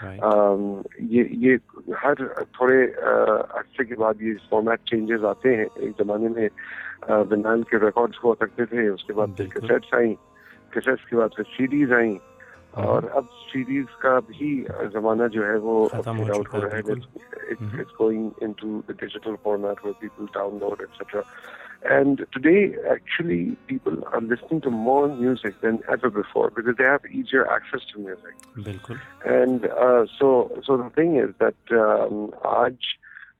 ये 0.01 1.23
ये 1.43 1.53
हर 2.01 2.15
थोड़े 2.55 2.79
अर्से 3.59 3.85
के 3.85 3.95
बाद 3.99 4.21
ये 4.23 4.33
format 4.49 4.79
changes 4.89 5.23
आते 5.31 5.55
हैं 5.55 5.65
एक 5.87 5.93
जमाने 5.99 6.29
में 6.35 6.47
विनाइल 7.31 7.63
के 7.71 7.77
रिकॉर्ड्स 7.85 8.19
हुआ 8.23 8.33
करते 8.39 8.65
थे 8.71 8.87
उसके 8.89 9.13
बाद 9.13 9.35
फिर 9.37 9.47
कैसेट्स 9.55 9.93
आई 9.95 10.13
कैसेट्स 10.73 11.03
के 11.09 11.15
बाद 11.15 11.31
फिर 11.35 11.45
सीडीज 11.57 11.91
आई 11.99 12.17
और 12.77 13.05
अब 13.17 13.29
सीरीज 13.51 13.87
का 14.01 14.19
भी 14.29 14.55
जमाना 14.93 15.27
जो 15.35 15.43
है 15.43 15.57
वो 15.59 15.75
फेड 15.93 16.31
आउट 16.31 16.53
हो 16.53 16.59
रहा 16.59 16.75
है 16.75 16.97
it's 17.81 17.93
going 17.99 18.25
into 18.45 18.67
the 18.87 18.93
digital 18.93 19.37
format 19.45 19.79
where 19.83 19.95
people 20.01 20.27
download 20.33 20.81
etc 20.87 21.23
and 21.95 22.21
today 22.35 22.75
actually 22.91 23.39
people 23.71 23.97
are 24.11 24.21
listening 24.21 24.61
to 24.61 24.69
more 24.69 25.07
music 25.07 25.59
than 25.61 25.79
ever 25.95 26.11
before 26.17 26.51
because 26.59 26.75
they 26.81 26.83
have 26.83 27.07
easier 27.21 27.47
access 27.55 27.87
to 27.93 27.99
music 27.99 28.35
Bilkul. 28.67 28.99
and 29.25 29.65
uh, 29.65 30.05
so 30.19 30.29
so 30.67 30.77
the 30.83 30.89
thing 30.99 31.17
is 31.23 31.33
that 31.39 31.55
um, 31.71 32.31
Aj, 32.43 32.77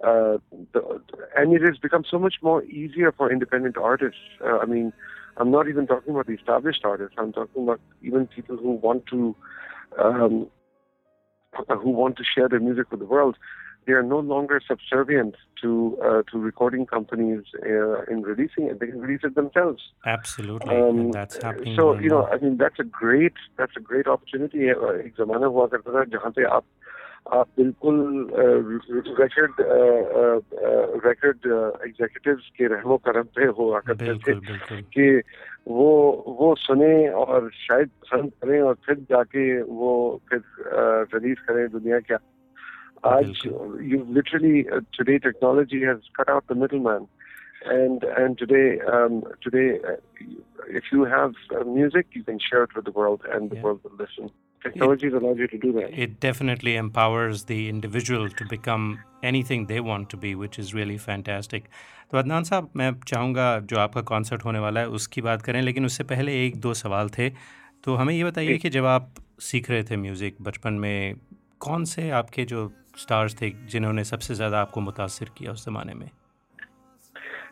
uh, 0.03 0.37
the, 0.73 1.01
and 1.37 1.53
it 1.53 1.61
has 1.61 1.77
become 1.77 2.03
so 2.15 2.17
much 2.17 2.41
more 2.41 2.63
easier 2.63 3.11
for 3.11 3.31
independent 3.31 3.77
artists 3.77 4.41
uh, 4.41 4.57
I 4.57 4.65
mean 4.65 4.91
I'm 5.37 5.51
not 5.51 5.67
even 5.69 5.87
talking 5.87 6.11
about 6.13 6.27
the 6.27 6.33
established 6.33 6.81
artists. 6.83 7.15
I'm 7.17 7.31
talking 7.31 7.63
about 7.63 7.79
even 8.01 8.27
people 8.27 8.57
who 8.57 8.71
want 8.71 9.05
to 9.07 9.35
um, 9.97 10.47
who 11.67 11.89
want 11.89 12.17
to 12.17 12.23
share 12.23 12.49
their 12.49 12.59
music 12.59 12.91
with 12.91 12.99
the 12.99 13.05
world. 13.05 13.37
They 13.87 13.93
are 13.93 14.03
no 14.03 14.19
longer 14.19 14.61
subservient 14.65 15.35
to 15.61 15.97
uh, 16.03 16.21
to 16.31 16.37
recording 16.37 16.85
companies 16.85 17.43
uh, 17.63 18.03
in 18.03 18.21
releasing 18.21 18.65
it. 18.65 18.79
They 18.79 18.87
can 18.87 18.99
release 18.99 19.21
it 19.23 19.35
themselves. 19.35 19.81
Absolutely, 20.05 20.75
um, 20.75 21.11
that's 21.11 21.41
happening. 21.41 21.75
So 21.75 21.97
you 21.97 22.09
know, 22.09 22.27
I 22.27 22.37
mean, 22.37 22.57
that's 22.57 22.79
a 22.79 22.83
great 22.83 23.33
that's 23.57 23.71
a 23.77 23.79
great 23.79 24.07
opportunity. 24.07 24.67
एक 24.67 25.13
जमाना 25.19 25.47
हुआ 25.55 25.65
करता 25.73 25.93
था 25.95 26.03
जहाँ 26.17 26.31
पे 26.35 26.43
आप 26.57 26.65
आप 27.37 27.47
बिल्कुल 27.57 27.97
रिकॉर्ड 28.37 29.61
रिकॉर्ड 31.05 31.45
एग्जीक्यूटिव्स 31.87 32.49
के 32.57 32.67
रहमो 32.73 32.97
करम 33.05 33.27
पे 33.35 33.45
हुआ 33.59 33.79
करते 33.89 34.15
थे 34.25 34.81
कि 34.95 35.05
वो 35.67 35.91
वो 36.39 36.53
सुने 36.59 36.93
और 37.23 37.49
शायद 37.67 37.89
पसंद 38.03 38.31
करें 38.41 38.61
और 38.61 38.75
फिर 38.85 38.95
जाके 39.11 39.45
वो 39.61 39.91
फिर 40.29 40.41
रिलीज 41.13 41.39
करें 41.49 41.67
दुनिया 41.77 41.99
क्या 42.09 42.19
आज 43.15 43.41
you 43.45 44.03
literally 44.15 44.61
today 44.97 45.17
technology 45.29 45.79
has 45.79 46.09
cut 46.19 46.29
out 46.29 46.53
the 46.53 46.57
middleman 46.61 47.07
and 47.67 48.03
and 48.03 48.37
today 48.37 48.79
um, 48.91 49.23
today 49.43 49.79
uh, 49.85 49.95
if 50.69 50.85
you 50.91 51.03
have 51.03 51.33
uh, 51.53 51.63
music 51.63 52.07
you 52.13 52.23
can 52.23 52.39
share 52.39 52.63
it 52.63 52.75
with 52.75 52.85
the 52.85 52.91
world 52.91 53.21
and 53.29 53.49
the 53.49 53.57
yeah. 53.57 53.61
world 53.61 53.81
will 53.83 53.97
listen 53.97 54.29
technology 54.63 55.07
it, 55.07 55.13
allows 55.13 55.37
you 55.37 55.47
to 55.47 55.57
do 55.57 55.71
that 55.73 55.93
it 55.97 56.19
definitely 56.19 56.75
empowers 56.75 57.45
the 57.45 57.69
individual 57.69 58.29
to 58.31 58.45
become 58.45 58.99
anything 59.23 59.65
they 59.67 59.79
want 59.81 60.09
to 60.09 60.17
be 60.17 60.35
which 60.35 60.59
is 60.59 60.73
really 60.73 60.97
fantastic 60.99 61.71
तो 62.11 62.17
अदनान 62.17 62.43
साहब 62.43 62.69
मैं 62.75 62.91
चाहूँगा 63.07 63.47
जो 63.69 63.77
आपका 63.79 64.01
concert 64.11 64.45
होने 64.45 64.59
वाला 64.59 64.79
है 64.79 64.87
उसकी 64.99 65.21
बात 65.21 65.41
करें 65.41 65.61
लेकिन 65.61 65.85
उससे 65.85 66.03
पहले 66.03 66.33
एक 66.45 66.55
दो 66.61 66.73
सवाल 66.73 67.09
थे 67.17 67.29
तो 67.83 67.95
हमें 67.95 68.13
ये 68.13 68.23
बताइए 68.23 68.57
कि 68.57 68.69
जब 68.69 68.85
आप 68.85 69.13
सीख 69.41 69.69
रहे 69.69 69.83
थे 69.83 69.97
म्यूज़िक 69.97 70.37
बचपन 70.41 70.73
में 70.73 71.15
कौन 71.59 71.85
से 71.85 72.09
आपके 72.21 72.45
जो 72.45 72.71
स्टार्स 72.97 73.35
थे 73.41 73.49
जिन्होंने 73.71 74.03
सबसे 74.03 74.35
ज़्यादा 74.35 74.61
आपको 74.61 74.81
मुतासर 74.81 75.29
किया 75.37 75.51
उस 75.51 75.65
ज़माने 75.65 75.93
में 75.93 76.09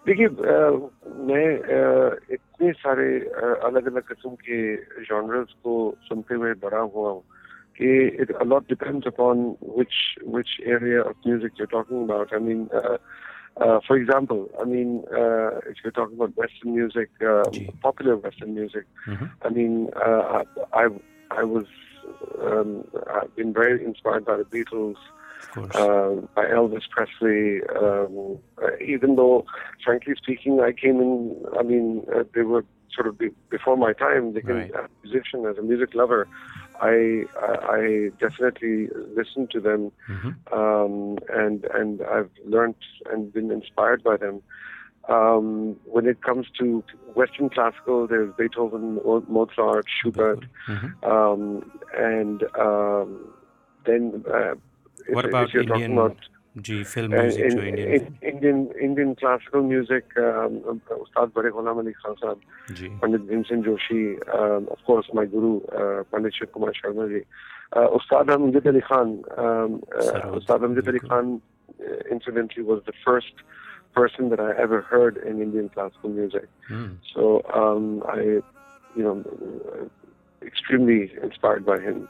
देखिए 0.06 0.28
मैं 1.26 1.47
इतने 2.35 2.73
सारे 2.73 3.18
अलग 3.66 3.87
अलग 3.87 4.02
किस्म 4.02 4.30
के 4.30 4.76
जॉनर्स 5.04 5.52
को 5.64 5.75
सुनते 6.02 6.35
हुए 6.35 6.54
बड़ा 6.54 6.78
हुआ 6.78 7.11
हूँ 7.11 7.23
कि 7.80 8.26
which 9.61 9.99
which 10.23 10.49
area 10.64 11.02
of 11.02 11.14
music 11.25 11.52
you're 11.56 11.66
talking 11.66 12.02
about. 12.04 12.32
I 12.32 12.38
mean, 12.38 12.68
uh, 12.75 12.99
uh, 13.56 13.80
for 13.87 13.97
example, 13.97 14.50
I 14.61 14.64
mean, 14.64 15.04
uh, 15.12 15.59
if 15.71 15.76
you're 15.85 15.92
talking 15.92 16.16
about 16.16 16.37
Western 16.37 16.75
music, 16.75 17.11
popular 17.80 18.16
Western 18.16 18.54
music, 18.54 18.85
mm-hmm. 19.06 19.26
I 19.42 19.49
mean, 19.50 19.90
I 19.94 20.88
I 21.30 21.44
was 21.44 21.66
um, 22.42 22.85
I've 23.14 23.35
been 23.37 23.52
very 23.52 23.85
inspired 23.85 24.25
by 24.25 24.37
the 24.37 24.44
Beatles 24.44 24.97
uh, 24.97 25.22
by 26.34 26.44
Elvis 26.46 26.88
Presley. 26.90 27.61
Um, 27.80 28.38
uh, 28.62 28.76
even 28.80 29.16
though, 29.16 29.44
frankly 29.84 30.14
speaking, 30.16 30.61
I 30.61 30.72
came 30.72 31.00
in, 31.00 31.44
I 31.58 31.62
mean, 31.62 32.04
uh, 32.14 32.25
they 32.34 32.42
were 32.42 32.64
sort 32.94 33.06
of 33.06 33.18
be, 33.18 33.30
before 33.50 33.76
my 33.76 33.92
time. 33.92 34.34
They 34.34 34.40
right. 34.40 34.70
as 34.70 34.84
a 34.84 34.88
musician, 35.06 35.46
as 35.46 35.58
a 35.58 35.62
music 35.62 35.94
lover, 35.94 36.28
I, 36.80 37.25
I, 37.40 37.52
I 37.70 38.08
definitely 38.20 38.88
listened 39.16 39.50
to 39.52 39.61
them, 39.61 39.92
mm-hmm. 40.08 40.54
um, 40.54 41.18
and 41.32 41.64
and 41.64 42.02
I've 42.02 42.30
learned 42.44 42.75
and 43.11 43.32
been 43.32 43.50
inspired 43.50 44.02
by 44.02 44.16
them. 44.16 44.42
Um, 45.08 45.76
when 45.84 46.06
it 46.06 46.22
comes 46.22 46.46
to 46.61 46.84
Western 47.14 47.50
classical, 47.50 48.06
there's 48.06 48.32
Beethoven, 48.37 49.00
Mozart, 49.28 49.87
Schubert, 49.88 50.44
mm-hmm. 50.68 51.04
um, 51.04 51.70
and 51.96 52.44
um, 52.58 53.34
then 53.84 54.25
uh, 54.32 54.54
what 55.11 55.25
about 55.25 55.49
if 55.49 55.54
you're 55.54 55.62
Indian, 55.62 55.97
talking 55.97 55.99
about 55.99 56.87
film 56.87 57.12
uh, 57.12 57.23
music 57.23 57.40
in, 57.40 57.59
Indian 57.59 57.88
in, 57.88 58.18
Indian 58.23 58.71
Indian 58.80 59.14
classical 59.16 59.62
music 59.62 60.04
um, 60.18 60.62
um, 60.68 60.82
Ustad 60.90 61.32
Bade 61.35 61.52
Ghulam 61.52 61.78
Ali 61.78 61.94
Khan 61.94 62.16
Sahab 62.16 63.00
Pandit 63.00 63.23
Vincent 63.23 63.64
Joshi 63.64 64.16
um, 64.35 64.68
of 64.71 64.78
course 64.87 65.06
my 65.14 65.25
guru 65.25 65.61
uh, 65.66 66.04
Pandit 66.12 66.35
Shiv 66.35 66.52
Kumar 66.52 66.73
Sharma 66.73 67.09
ji 67.09 67.25
uh, 67.73 67.88
Ustad 67.97 68.26
Amjad 68.26 68.66
Ali 68.66 68.82
Khan 68.82 69.25
um, 69.38 69.82
uh, 69.97 70.37
Ustad 70.38 70.61
Amjad 70.61 70.88
Ali 70.88 70.99
Khan 70.99 71.40
uh, 71.80 71.94
incidentally 72.11 72.62
was 72.62 72.82
the 72.87 72.92
first 73.04 73.32
person 73.94 74.30
that 74.30 74.40
I 74.40 74.50
ever 74.61 74.80
heard 74.80 75.16
in 75.18 75.40
Indian 75.40 75.68
classical 75.68 76.11
music. 76.11 76.49
Mm. 76.71 76.97
So 77.14 77.42
um, 77.54 78.02
I, 78.09 78.21
you 78.97 79.02
know, 79.06 79.25
uh, 79.73 80.47
extremely 80.47 81.12
inspired 81.23 81.64
by 81.64 81.78
him. 81.78 82.09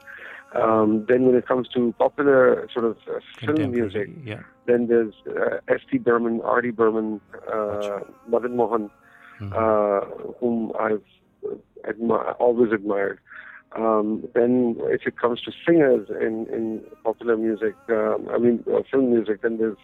Um, 0.55 1.05
then 1.07 1.25
when 1.25 1.35
it 1.35 1.47
comes 1.47 1.67
to 1.69 1.93
popular 1.97 2.67
sort 2.71 2.85
of 2.85 2.97
uh, 3.07 3.19
film 3.39 3.71
music, 3.71 4.09
yeah. 4.23 4.41
then 4.67 4.87
there's 4.87 5.13
uh, 5.27 5.57
S.T. 5.67 5.97
Burman, 5.97 6.41
R.D. 6.43 6.71
Burman, 6.71 7.19
uh, 7.51 8.01
Madan 8.27 8.55
Mohan, 8.55 8.91
mm-hmm. 9.39 9.51
uh, 9.51 10.33
whom 10.39 10.71
I've 10.79 11.01
admi- 11.87 12.35
always 12.39 12.71
admired. 12.71 13.19
Um, 13.75 14.27
then 14.35 14.77
if 14.81 15.07
it 15.07 15.17
comes 15.17 15.41
to 15.41 15.51
singers 15.65 16.07
in, 16.09 16.45
in 16.53 16.81
popular 17.03 17.35
music, 17.35 17.73
um, 17.89 18.27
I 18.31 18.37
mean 18.37 18.63
uh, 18.71 18.81
film 18.91 19.11
music, 19.11 19.41
then 19.41 19.57
there's 19.57 19.77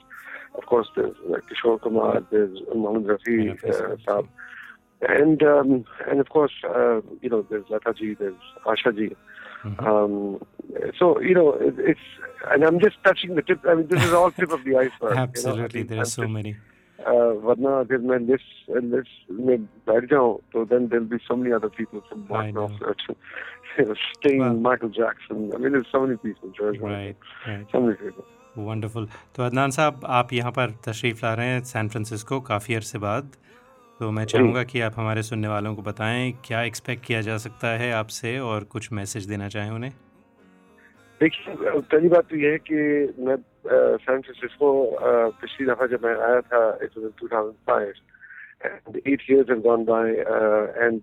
of 0.56 0.66
course 0.66 0.88
there's 0.96 1.16
like 1.28 1.44
Kishore 1.50 1.82
Kumar, 1.82 2.24
there's 2.30 2.60
Mohammed 2.76 3.08
Rafi 3.08 3.52
uh, 3.64 3.96
Saab, 4.06 4.28
and 5.02 5.42
um, 5.42 5.86
and 6.08 6.20
of 6.20 6.30
course 6.30 6.52
uh, 6.64 7.02
you 7.22 7.30
know 7.30 7.46
there's 7.50 7.66
Lataji, 7.66 8.18
there's 8.20 8.36
Asha 8.68 8.96
ji. 8.96 9.16
Mm-hmm. 9.65 9.87
Um, 9.87 10.93
so 10.99 11.21
you 11.21 11.35
know 11.35 11.53
it, 11.55 11.75
it's 11.79 12.07
and 12.51 12.65
I'm 12.65 12.79
just 12.81 13.03
touching 13.05 13.35
the 13.35 13.43
tip. 13.43 13.61
I 13.67 13.75
mean, 13.75 13.89
this 13.89 14.05
is 14.05 14.13
all 14.13 14.31
tip 14.31 14.53
of 14.53 14.65
the 14.65 14.77
iceberg. 14.77 15.17
Absolutely, 15.17 15.81
you 15.81 15.85
know? 15.85 15.89
there 15.91 16.03
are 16.03 16.15
so 16.21 16.29
many. 16.29 16.57
वरना 17.45 17.71
अगर 17.81 17.99
मैं 18.09 18.19
list 18.27 18.71
list 18.83 19.31
में 19.47 19.65
बैठ 19.89 20.05
जाऊं 20.11 20.37
तो 20.53 20.65
then 20.69 20.87
there'll 20.89 21.09
be 21.09 21.19
so 21.25 21.37
many 21.37 21.53
other 21.57 21.69
people 21.79 22.03
from 22.09 22.27
Mark 22.29 22.55
Knopfler 22.55 22.95
Sting, 23.77 24.39
well, 24.39 24.55
Michael 24.55 24.89
Jackson. 24.89 25.51
I 25.55 25.59
mean, 25.59 25.73
there's 25.73 25.91
so 25.91 26.01
many 26.07 26.17
people. 26.17 26.51
George 26.59 26.79
right, 26.81 27.17
right. 27.47 27.67
So 27.73 27.81
many 27.81 27.97
people. 27.97 28.25
Wonderful 28.59 29.09
तो 29.35 29.43
अदनान 29.43 29.71
साहब 29.77 30.01
आप 30.17 30.33
यहाँ 30.33 30.51
पर 30.59 30.71
तशरीफ़ 30.87 31.25
ला 31.25 31.33
रहे 31.35 31.47
हैं 31.47 31.63
सैन 31.71 31.89
फ्रांसिस्को 31.89 32.41
काफ़ी 32.51 32.75
अरसे 32.75 32.99
बाद 33.05 33.33
तो 34.00 34.12
मैं 34.12 34.26
चाहूँगा 34.26 34.64
कि 34.64 34.82
आप 34.82 34.94
हमारे 34.96 35.24
सुनने 35.24 35.48
वालों 35.48 35.76
को 35.76 35.82
बताएँ 35.82 36.32
क्या 36.46 36.64
एक्सपेक्ट 36.64 37.06
किया 37.06 37.22
जा 37.22 37.38
सकता 37.38 37.68
है 37.68 37.92
आपसे 37.92 38.40
और 38.40 38.64
कुछ 38.64 38.94
मैसेज 38.94 39.26
देना 39.26 39.48
चाहें 39.48 39.72
उन्हें? 39.72 39.92
देखिए 41.22 41.56
पहली 41.80 42.08
बात 42.08 42.24
तो 42.30 42.36
यह 42.36 42.52
है 42.52 42.58
कि 42.58 42.76
मैं 43.20 43.36
सैन 43.38 43.98
फ्रांसिस्को 43.98 44.98
पिछली 45.30 45.68
दफ़ा 45.68 45.88
जब 45.88 46.06
मैं 46.06 46.16
आया 46.16 46.42
था 46.42 46.78
and 50.86 51.02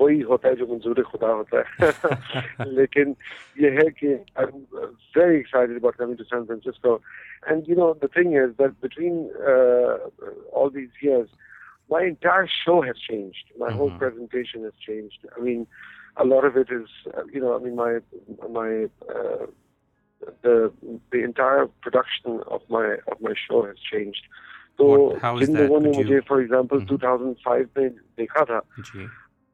वही 0.00 0.20
होता 0.30 0.48
है 0.48 0.54
जो 0.56 0.66
मंजूर 0.66 1.02
खुदा 1.10 1.28
होता 1.40 1.62
है 1.68 2.66
लेकिन 2.78 3.14
ये 3.60 3.70
है 3.70 3.88
कि 3.98 4.12
I 4.12 4.44
am 4.44 4.64
very 5.16 5.38
excited 5.38 5.76
about 5.76 5.96
coming 5.96 6.16
to 6.18 6.24
San 6.24 6.44
Francisco 6.44 7.00
and 7.48 7.68
you 7.68 7.76
know 7.76 7.92
the 8.04 8.08
thing 8.16 8.34
is 8.42 8.50
that 8.62 8.72
between 8.86 9.22
all 10.60 10.70
these 10.78 10.90
years 11.04 11.30
my 11.92 12.02
entire 12.04 12.48
show 12.64 12.80
has 12.82 12.98
changed. 12.98 13.44
My 13.58 13.66
mm-hmm. 13.66 13.78
whole 13.78 13.90
presentation 14.02 14.64
has 14.64 14.76
changed. 14.84 15.26
I 15.36 15.40
mean, 15.40 15.66
a 16.16 16.24
lot 16.24 16.44
of 16.44 16.56
it 16.56 16.68
is, 16.70 16.88
uh, 17.16 17.24
you 17.32 17.40
know, 17.40 17.56
I 17.56 17.58
mean, 17.64 17.76
my 17.76 17.92
my 18.58 18.70
uh, 19.16 19.46
the 20.42 20.72
the 21.12 21.24
entire 21.24 21.66
production 21.86 22.40
of 22.46 22.62
my 22.68 22.86
of 23.12 23.20
my 23.20 23.34
show 23.46 23.64
has 23.66 23.76
changed. 23.90 24.24
So, 24.78 24.86
जिन 25.40 25.56
लोगों 25.56 25.80
ने 25.80 25.90
मुझे, 25.96 26.20
for 26.28 26.40
example, 26.40 26.80
mm-hmm. 26.80 26.96
2005 26.96 27.66
में 27.78 27.90
देखा 28.20 28.44
था, 28.50 28.60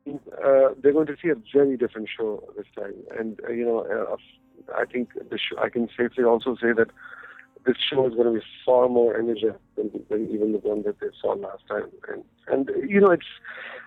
uh, 0.09 0.69
they're 0.81 0.93
going 0.93 1.07
to 1.07 1.17
see 1.23 1.28
a 1.28 1.37
very 1.52 1.76
different 1.76 2.09
show 2.17 2.43
this 2.57 2.67
time. 2.76 2.95
And, 3.19 3.40
uh, 3.47 3.52
you 3.52 3.64
know, 3.64 3.81
uh, 3.81 4.17
I 4.76 4.85
think 4.85 5.11
the 5.14 5.38
show, 5.38 5.59
I 5.62 5.69
can 5.69 5.88
safely 5.97 6.25
also 6.25 6.57
say 6.57 6.73
that 6.76 6.88
this 7.67 7.76
show 7.90 8.07
is 8.07 8.14
going 8.14 8.33
to 8.33 8.40
be 8.40 8.47
far 8.64 8.88
more 8.88 9.17
energetic 9.19 9.61
than, 9.76 9.90
than 10.09 10.28
even 10.31 10.52
the 10.52 10.59
one 10.59 10.83
that 10.85 11.00
they 11.00 11.09
saw 11.21 11.33
last 11.33 11.64
time. 11.69 11.90
And, 12.09 12.25
and 12.47 12.90
you 12.90 13.00
know, 13.00 13.11
it's, 13.11 13.26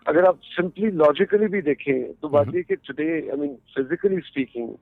अगर 0.08 0.26
आप 0.26 0.40
simply 0.58 0.92
logically 0.92 1.48
भी 1.48 1.62
देखें 1.62 2.14
तो 2.22 2.30
बात 2.30 2.48
ये 2.56 2.64
कि 2.64 2.78
today, 2.86 3.32
I 3.32 3.36
mean, 3.36 3.58
physically 3.76 4.22
speaking, 4.30 4.78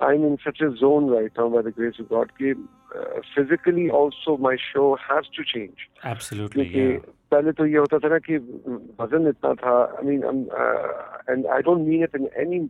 I'm 0.00 0.24
in 0.24 0.38
such 0.44 0.60
a 0.60 0.74
zone 0.76 1.06
right 1.08 1.32
now 1.36 1.48
by 1.48 1.62
the 1.62 1.70
grace 1.70 1.98
of 1.98 2.08
God. 2.08 2.30
कि, 2.40 2.52
uh, 2.52 3.20
physically 3.34 3.90
also 3.90 4.36
my 4.36 4.56
show 4.72 4.96
has 4.96 5.24
to 5.36 5.44
change. 5.44 5.88
Absolutely. 6.04 6.68
Yeah. 6.68 6.98
पहले 7.32 7.52
तो 7.52 7.66
ये 7.66 7.78
होता 7.78 7.98
था 7.98 8.08
ना 8.08 8.18
कि 8.28 8.36
वजन 9.00 9.28
इतना 9.28 9.54
था 9.62 9.74
I 9.98 10.06
mean 10.06 10.22
and 11.30 11.46
I 11.46 11.62
don't 11.68 11.86
mean 11.88 12.02
it 12.04 12.16
in 12.16 12.28
any 12.44 12.68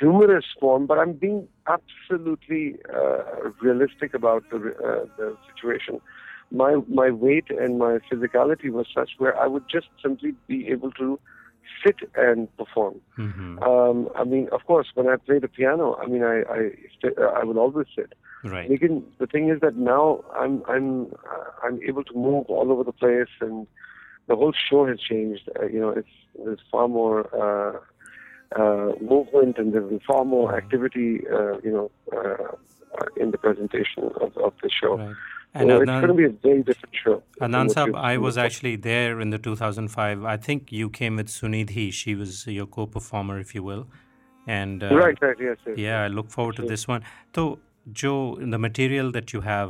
humorous 0.00 0.44
form, 0.60 0.86
but 0.86 0.98
I'm 0.98 1.12
being 1.12 1.48
absolutely 1.68 2.76
uh, 2.92 3.50
realistic 3.60 4.14
about 4.14 4.44
the 4.50 4.56
uh, 4.56 5.06
the 5.16 5.36
situation. 5.48 6.00
My 6.50 6.76
my 6.88 7.10
weight 7.10 7.50
and 7.50 7.78
my 7.78 7.98
physicality 8.10 8.70
was 8.70 8.86
such 8.94 9.10
where 9.18 9.38
I 9.38 9.46
would 9.46 9.64
just 9.68 9.88
simply 10.02 10.34
be 10.46 10.68
able 10.68 10.92
to 10.92 11.18
sit 11.84 11.96
and 12.14 12.54
perform. 12.56 13.00
Mm-hmm. 13.18 13.62
Um, 13.62 14.08
I 14.16 14.24
mean, 14.24 14.48
of 14.52 14.64
course, 14.66 14.88
when 14.94 15.08
I 15.08 15.16
play 15.16 15.38
the 15.38 15.48
piano, 15.48 15.96
I 16.02 16.06
mean, 16.06 16.22
I 16.22 16.42
I, 16.58 16.70
I 17.40 17.44
will 17.44 17.58
always 17.58 17.86
sit. 17.94 18.12
Right. 18.43 18.71
Again, 18.71 19.03
the 19.17 19.27
thing 19.27 19.49
is 19.49 19.59
that 19.61 19.75
now 19.75 20.23
I'm 20.33 20.63
I'm 20.67 21.13
I'm 21.63 21.81
able 21.83 22.03
to 22.05 22.13
move 22.13 22.45
all 22.47 22.71
over 22.71 22.83
the 22.83 22.93
place, 22.93 23.27
and 23.41 23.67
the 24.27 24.35
whole 24.35 24.53
show 24.69 24.85
has 24.87 24.99
changed. 24.99 25.49
Uh, 25.59 25.65
you 25.65 25.79
know, 25.79 25.89
it's 25.89 26.07
there's 26.43 26.59
far 26.71 26.87
more 26.87 27.27
uh, 27.35 27.79
uh, 28.59 28.93
movement 29.01 29.57
and 29.57 29.73
there's 29.73 30.01
far 30.07 30.23
more 30.23 30.49
mm-hmm. 30.49 30.57
activity. 30.57 31.21
Uh, 31.27 31.57
you 31.63 31.71
know, 31.71 31.91
uh, 32.15 32.55
in 33.17 33.31
the 33.31 33.37
presentation 33.37 34.03
of, 34.21 34.35
of 34.37 34.53
the 34.63 34.69
show. 34.69 34.97
Right. 34.97 35.15
And 35.53 35.69
so 35.69 35.79
Adnan, 35.79 35.81
it's 35.81 35.89
going 35.89 36.07
to 36.07 36.13
be 36.13 36.25
a 36.25 36.29
very 36.29 36.63
different 36.63 36.95
show. 37.03 37.23
Adnan 37.41 37.69
Saab, 37.73 37.97
I 37.97 38.17
was 38.17 38.37
actually 38.37 38.75
there 38.75 39.19
in 39.19 39.31
the 39.31 39.39
2005. 39.39 40.23
I 40.23 40.37
think 40.37 40.71
you 40.71 40.89
came 40.89 41.15
with 41.15 41.27
Sunidhi. 41.27 41.91
She 41.91 42.13
was 42.13 42.45
your 42.45 42.67
co-performer, 42.67 43.39
if 43.39 43.55
you 43.55 43.63
will. 43.63 43.87
And 44.45 44.83
uh, 44.83 44.95
right, 44.95 45.17
right, 45.21 45.35
yes, 45.39 45.57
yes. 45.65 45.77
Yeah, 45.77 46.03
I 46.03 46.07
look 46.07 46.29
forward 46.29 46.55
to 46.57 46.63
this 46.63 46.87
one. 46.87 47.03
So 47.35 47.59
जो 47.87 48.13
the 48.41 48.55
material 48.65 49.11
that 49.11 49.33
you 49.35 49.41
have 49.41 49.69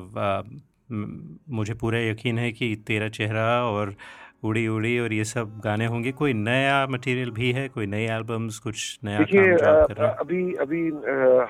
मुझे 1.57 1.73
पूरा 1.81 1.99
यकीन 1.99 2.37
है 2.39 2.51
कि 2.51 2.75
तेरा 2.87 3.07
चेहरा 3.19 3.47
और 3.65 3.95
उड़ी 4.43 4.67
उड़ी 4.67 4.97
और 4.99 5.13
ये 5.13 5.23
सब 5.25 5.59
गाने 5.63 5.85
होंगे 5.93 6.11
कोई 6.19 6.33
नया 6.33 6.85
मटेरियल 6.91 7.31
भी 7.39 7.51
है 7.53 7.67
कोई 7.69 7.85
नए 7.85 8.07
एल्बम्स 8.15 8.59
कुछ 8.59 8.99
नया 9.05 9.23
काम 9.31 9.85
कर 9.87 9.95
रहा 9.95 10.09
अभी 10.23 10.41
अभी 10.65 10.81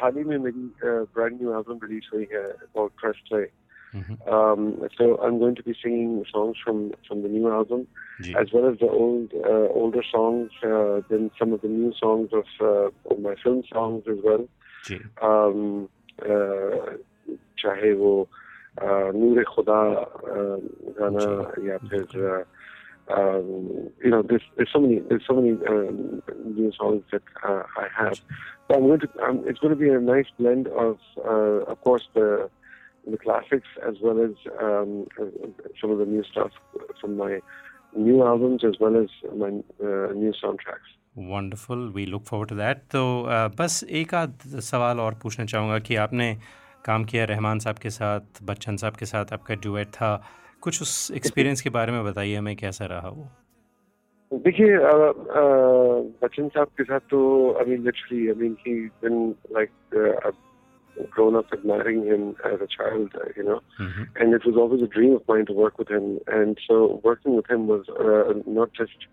हाल 0.02 0.18
ही 0.18 0.24
में 0.24 0.38
मेरी 0.38 0.70
ब्रांड 0.84 1.42
न्यू 1.42 1.54
एल्बम 1.58 1.80
रिलीज़ 1.84 2.10
हुई 2.14 2.28
है 2.34 2.44
about 2.44 2.92
trust 3.02 3.30
play 3.30 3.48
Um, 4.32 4.88
so 4.96 5.20
I'm 5.20 5.40
going 5.40 5.56
to 5.56 5.64
be 5.64 5.74
singing 5.82 6.24
songs 6.32 6.58
from 6.64 6.92
from 7.08 7.24
the 7.24 7.30
new 7.30 7.52
album, 7.52 7.88
Gee. 8.22 8.36
as 8.36 8.52
well 8.54 8.68
as 8.72 8.78
the 8.80 8.88
old 8.88 9.34
uh, 9.34 9.68
older 9.74 10.04
songs, 10.04 10.52
uh, 10.64 11.02
then 11.10 11.32
some 11.40 11.54
of 11.54 11.62
the 11.62 11.68
new 11.70 11.92
songs 11.94 12.30
of, 12.32 12.46
uh, 12.62 13.14
of 13.14 13.20
my 13.20 13.34
film 13.44 13.64
songs 13.72 14.04
as 14.08 14.20
well. 14.24 14.48
Um, 15.22 15.90
चाहे 17.59 17.93
वो 18.01 18.13
नूर 19.15 19.43
खुदा 19.55 19.81
गाना 20.99 21.27
या 21.69 21.79
फिर 21.89 22.45
you 24.03 24.11
know, 24.11 24.23
there's 24.23 24.43
there's 24.57 24.73
so 24.73 24.81
many 24.81 25.01
there's 25.01 25.27
so 25.27 25.35
many 25.35 25.53
um, 25.69 26.23
new 26.45 26.73
songs 26.73 27.03
that 27.13 27.23
uh, 27.43 27.63
I 27.77 27.89
have. 27.97 28.21
But 28.69 28.79
I'm 28.79 28.87
going 28.87 29.01
to 29.01 29.09
um, 29.23 29.45
it's 29.47 29.59
going 29.59 29.75
to 29.75 29.79
be 29.79 29.91
a 29.91 30.01
nice 30.01 30.27
blend 30.39 30.69
of 30.69 30.99
uh, 31.19 31.71
of 31.73 31.81
course 31.83 32.09
the 32.15 32.49
the 33.07 33.19
classics 33.19 33.69
as 33.87 33.97
well 34.01 34.23
as 34.23 34.31
um, 34.61 35.07
some 35.81 35.91
of 35.91 35.99
the 35.99 36.07
new 36.07 36.25
stuff 36.25 36.51
from 37.01 37.17
my 37.17 37.41
new 37.95 38.25
albums 38.25 38.65
as 38.65 38.75
well 38.81 38.97
as 38.97 39.09
my 39.37 39.49
uh, 39.49 40.13
new 40.13 40.33
soundtracks. 40.43 40.91
Wonderful 41.18 41.92
we 41.96 42.06
look 42.06 42.24
forward 42.24 42.50
to 42.50 42.56
that 42.56 42.78
तो 42.78 43.26
बस 43.60 43.84
एक 43.90 44.14
आध 44.14 44.34
सवाल 44.46 45.00
और 45.00 45.14
पूछना 45.24 45.46
चाहूँगा 45.46 45.80
कि 45.80 45.96
आपने 45.96 46.38
काम 46.86 47.04
किया 47.06 47.26
रहमान 47.26 47.60
साहब 47.60 47.76
के 47.76 47.90
साथ 47.90 48.22
बच्चन 48.44 48.76
साहब 48.78 48.96
के 48.96 49.06
साथ 49.06 49.34
आपका 49.34 49.56
डुएट 49.56 49.88
था। 49.88 50.24
कुछ 50.62 50.82
उस 50.82 51.12
एक्सपीरियंस 51.16 51.62
के 51.62 51.70
बारे 51.70 51.92
में 51.92 52.04
बताइए 52.06 52.36
हमें 52.36 52.56
कैसा 52.56 52.86
रहा 52.86 53.10
वो? 53.10 53.30
देखिए 54.34 54.78
बच्चन 56.24 56.48
साहब 56.48 56.68
के 56.68 56.84
साथ 56.84 57.00
तो 57.00 57.20
I 57.60 57.66
mean 57.66 57.84
literally 57.84 58.28
I 58.28 58.34
mean 58.34 58.58
he 58.68 58.76
been 59.04 59.36
like 59.52 60.32
grown 61.16 61.36
up 61.40 61.52
admiring 61.56 62.00
him 62.06 62.24
as 62.48 62.62
a 62.64 62.66
child, 62.72 63.14
uh, 63.18 63.28
you 63.36 63.44
know, 63.48 63.58
mm-hmm. 63.82 64.08
and 64.22 64.34
it 64.38 64.46
was 64.48 64.58
always 64.62 64.82
a 64.86 64.88
dream 64.96 65.14
of 65.18 65.22
mine 65.32 65.46
to 65.50 65.54
work 65.60 65.78
with 65.82 65.92
him. 65.96 66.08
And 66.38 66.64
so 66.64 66.80
working 67.06 67.38
with 67.38 67.52
him 67.52 67.68
was 67.70 67.92
uh, 68.06 68.34
not 68.56 68.74
just 68.80 69.06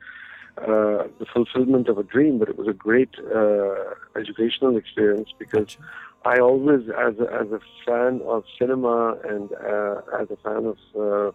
uh, 0.59 1.05
the 1.19 1.27
fulfillment 1.33 1.89
of 1.89 1.99
a 1.99 2.03
dream, 2.03 2.39
but 2.39 2.49
it 2.49 2.57
was 2.57 2.69
a 2.69 2.73
great 2.73 3.11
uh, 3.35 3.75
educational 4.19 4.77
experience 4.77 5.31
because 5.39 5.77
I 6.25 6.39
always, 6.39 6.89
as 6.89 7.19
a, 7.19 7.33
as 7.33 7.53
a 7.53 7.61
fan 7.85 8.21
of 8.27 8.45
cinema 8.59 9.17
and 9.25 9.53
uh, 9.53 10.01
as 10.21 10.29
a 10.31 10.37
fan 10.43 10.65
of 10.67 10.79
uh, 10.97 11.29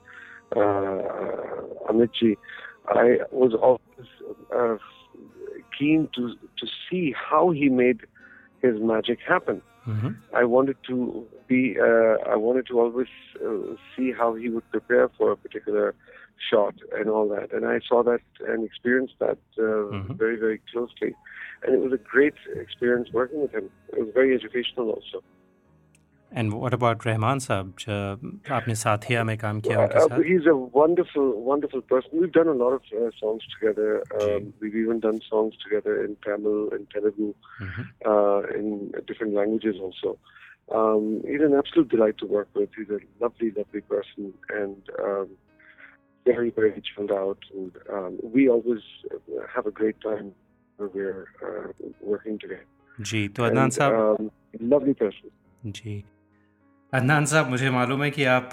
uh, 0.60 1.90
Amitji, 1.90 2.38
I 2.88 3.20
was 3.32 3.54
always 3.54 4.10
uh, 4.56 4.78
keen 5.78 6.10
to 6.16 6.36
to 6.58 6.68
see 6.90 7.14
how 7.16 7.52
he 7.52 7.70
made 7.70 8.02
his 8.62 8.80
magic 8.80 9.20
happen. 9.26 9.62
Mm-hmm. 9.88 10.10
I 10.36 10.44
wanted 10.44 10.78
to 10.88 11.26
be. 11.48 11.78
Uh, 11.80 12.18
I 12.30 12.36
wanted 12.36 12.68
to 12.68 12.80
always 12.80 13.08
uh, 13.44 13.76
see 13.96 14.12
how 14.12 14.36
he 14.36 14.50
would 14.50 14.70
prepare 14.72 15.10
for 15.18 15.32
a 15.32 15.38
particular 15.38 15.96
shot 16.51 16.75
and 16.93 17.09
all 17.09 17.29
that. 17.29 17.53
And 17.53 17.67
I 17.67 17.81
saw 17.89 18.03
that 18.03 18.21
and 18.47 18.65
experienced 18.65 19.15
that 19.21 19.39
uh, 19.59 19.63
mm-hmm. 19.63 20.15
very, 20.15 20.37
very 20.37 20.61
closely. 20.73 21.15
And 21.63 21.75
it 21.75 21.81
was 21.81 21.93
a 21.93 22.03
great 22.03 22.35
experience 22.55 23.09
working 23.13 23.41
with 23.41 23.53
him. 23.53 23.71
It 23.93 24.01
was 24.01 24.11
very 24.15 24.35
educational 24.35 24.91
also. 24.91 25.23
And 26.33 26.53
what 26.53 26.75
about 26.75 27.05
Rahman 27.07 27.39
Saab? 27.39 27.73
आपने 28.51 28.75
साथिया 28.75 29.23
में 29.25 29.37
काम 29.39 29.61
किया 29.61 29.79
उनके 29.79 30.01
साथ? 30.09 30.25
He's 30.27 30.47
a 30.47 30.57
wonderful, 30.57 31.41
wonderful 31.43 31.81
person. 31.83 32.11
We've 32.21 32.33
done 32.33 32.49
a 32.49 32.53
lot 32.53 32.73
of 32.73 32.83
uh, 32.93 33.11
songs 33.19 33.43
together. 33.59 34.03
Um, 34.21 34.53
we've 34.61 34.75
even 34.75 35.01
done 35.01 35.21
songs 35.31 35.55
together 35.63 36.05
in 36.05 36.17
Tamil 36.27 36.71
and 36.73 36.91
Telugu, 36.91 37.33
mm-hmm. 37.63 37.83
uh, 38.05 38.41
in 38.59 38.93
different 39.07 39.35
languages 39.35 39.77
also. 39.81 40.19
Um, 40.75 41.23
he's 41.27 41.41
an 41.41 41.55
absolute 41.55 41.89
delight 41.89 42.19
to 42.19 42.27
work 42.27 42.49
with. 42.55 42.71
He's 42.77 42.91
a 42.91 42.99
lovely, 43.21 43.53
lovely 43.57 43.81
person, 43.83 44.35
and 44.51 44.77
um, 45.03 45.29
very, 46.26 46.52
very 46.52 46.82
chilled 46.82 47.12
out. 47.12 47.40
And 47.54 47.72
um, 47.92 48.20
we 48.24 48.48
always 48.50 48.84
have 49.54 49.66
a 49.66 49.72
great 49.72 50.00
time 50.02 50.32
when 50.80 50.90
we're 50.94 51.26
uh, 51.42 51.68
working 52.02 52.38
together. 52.40 52.68
जी 52.98 53.28
तो 53.28 53.44
अदनान 53.44 53.70
साहब 53.70 54.30
lovely 54.62 54.94
person 54.94 55.72
जी 55.72 55.94
अदनान 56.94 57.26
साहब 57.26 57.50
मुझे 57.50 57.70
मालूम 57.70 58.04
है 58.04 58.10
कि 58.12 58.24
आप 58.32 58.52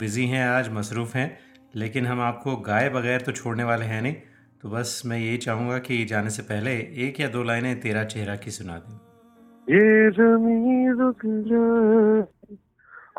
बिज़ी 0.00 0.26
हैं 0.26 0.44
आज 0.48 0.68
मसरूफ़ 0.72 1.16
हैं 1.18 1.28
लेकिन 1.76 2.06
हम 2.06 2.20
आपको 2.20 2.56
गाए 2.68 2.88
बगैर 2.90 3.20
तो 3.20 3.32
छोड़ने 3.32 3.64
वाले 3.64 3.84
हैं 3.84 4.00
नहीं 4.02 4.14
तो 4.62 4.70
बस 4.70 5.02
मैं 5.06 5.18
यही 5.18 5.36
चाहूँगा 5.44 5.78
कि 5.88 6.04
जाने 6.06 6.30
से 6.30 6.42
पहले 6.52 6.72
एक 7.06 7.20
या 7.20 7.28
दो 7.36 7.42
लाइनें 7.42 7.80
तेरा 7.80 8.04
चेहरा 8.14 8.36
की 8.44 8.50
सुना 8.50 8.78
दें 8.78 8.98
ये 9.68 10.10
ज़मीन 10.12 10.90
रुक 11.00 11.26
जाए 11.50 12.56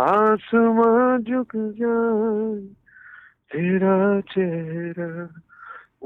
आसमां 0.01 1.21
झुक 1.23 1.55
जाए 1.81 2.80
तेरा 3.52 3.96
चेहरा 4.32 5.08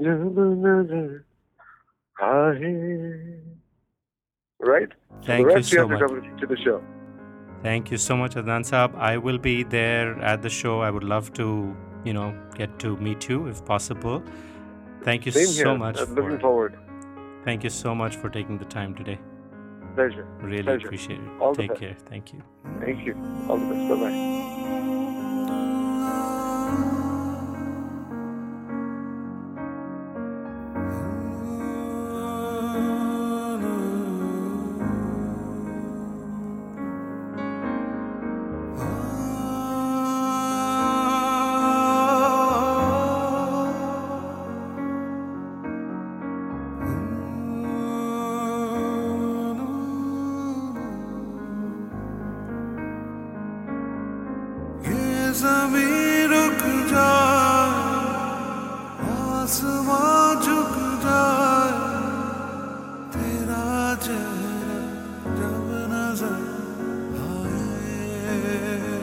जब 0.07 0.39
नजर 0.67 1.09
आए 2.31 2.73
right 4.71 4.91
thank 5.27 5.51
you 5.57 5.63
so 5.63 5.85
much 5.89 6.03
to 6.41 6.47
the 6.49 6.57
show 6.65 6.75
thank 7.63 7.91
you 7.91 7.99
so 8.09 8.17
much 8.23 8.37
Adnan 8.43 8.67
Saab 8.73 8.99
I 9.13 9.17
will 9.29 9.39
be 9.39 9.55
there 9.77 10.13
at 10.33 10.43
the 10.43 10.53
show 10.59 10.75
I 10.89 10.91
would 10.99 11.09
love 11.15 11.33
to 11.41 11.49
you 12.05 12.15
know 12.19 12.29
get 12.61 12.79
to 12.85 12.93
meet 13.09 13.29
you 13.33 13.41
if 13.55 13.65
possible 13.73 14.23
thank 15.09 15.27
you 15.31 15.33
Same 15.39 15.51
so 15.57 15.65
here. 15.71 15.79
much 15.87 16.01
I'm 16.05 16.15
looking 16.21 16.39
forward 16.47 16.79
Thank 17.45 17.65
you 17.65 17.71
so 17.71 17.95
much 17.95 18.17
for 18.17 18.29
taking 18.29 18.59
the 18.59 18.67
time 18.67 18.95
today. 18.95 19.19
Pleasure. 19.95 20.27
Really 20.41 20.63
Pleasure. 20.63 20.87
appreciate 20.87 21.21
it. 21.21 21.41
All 21.41 21.55
the 21.55 21.63
Take 21.63 21.71
best. 21.71 21.81
care. 21.81 21.97
Thank 22.07 22.33
you. 22.33 22.43
Thank 22.81 23.07
you. 23.07 23.15
All 23.49 23.57
the 23.57 23.75
best. 23.75 23.89
Bye 23.89 23.97
bye. 23.97 25.04
there. 68.58 68.95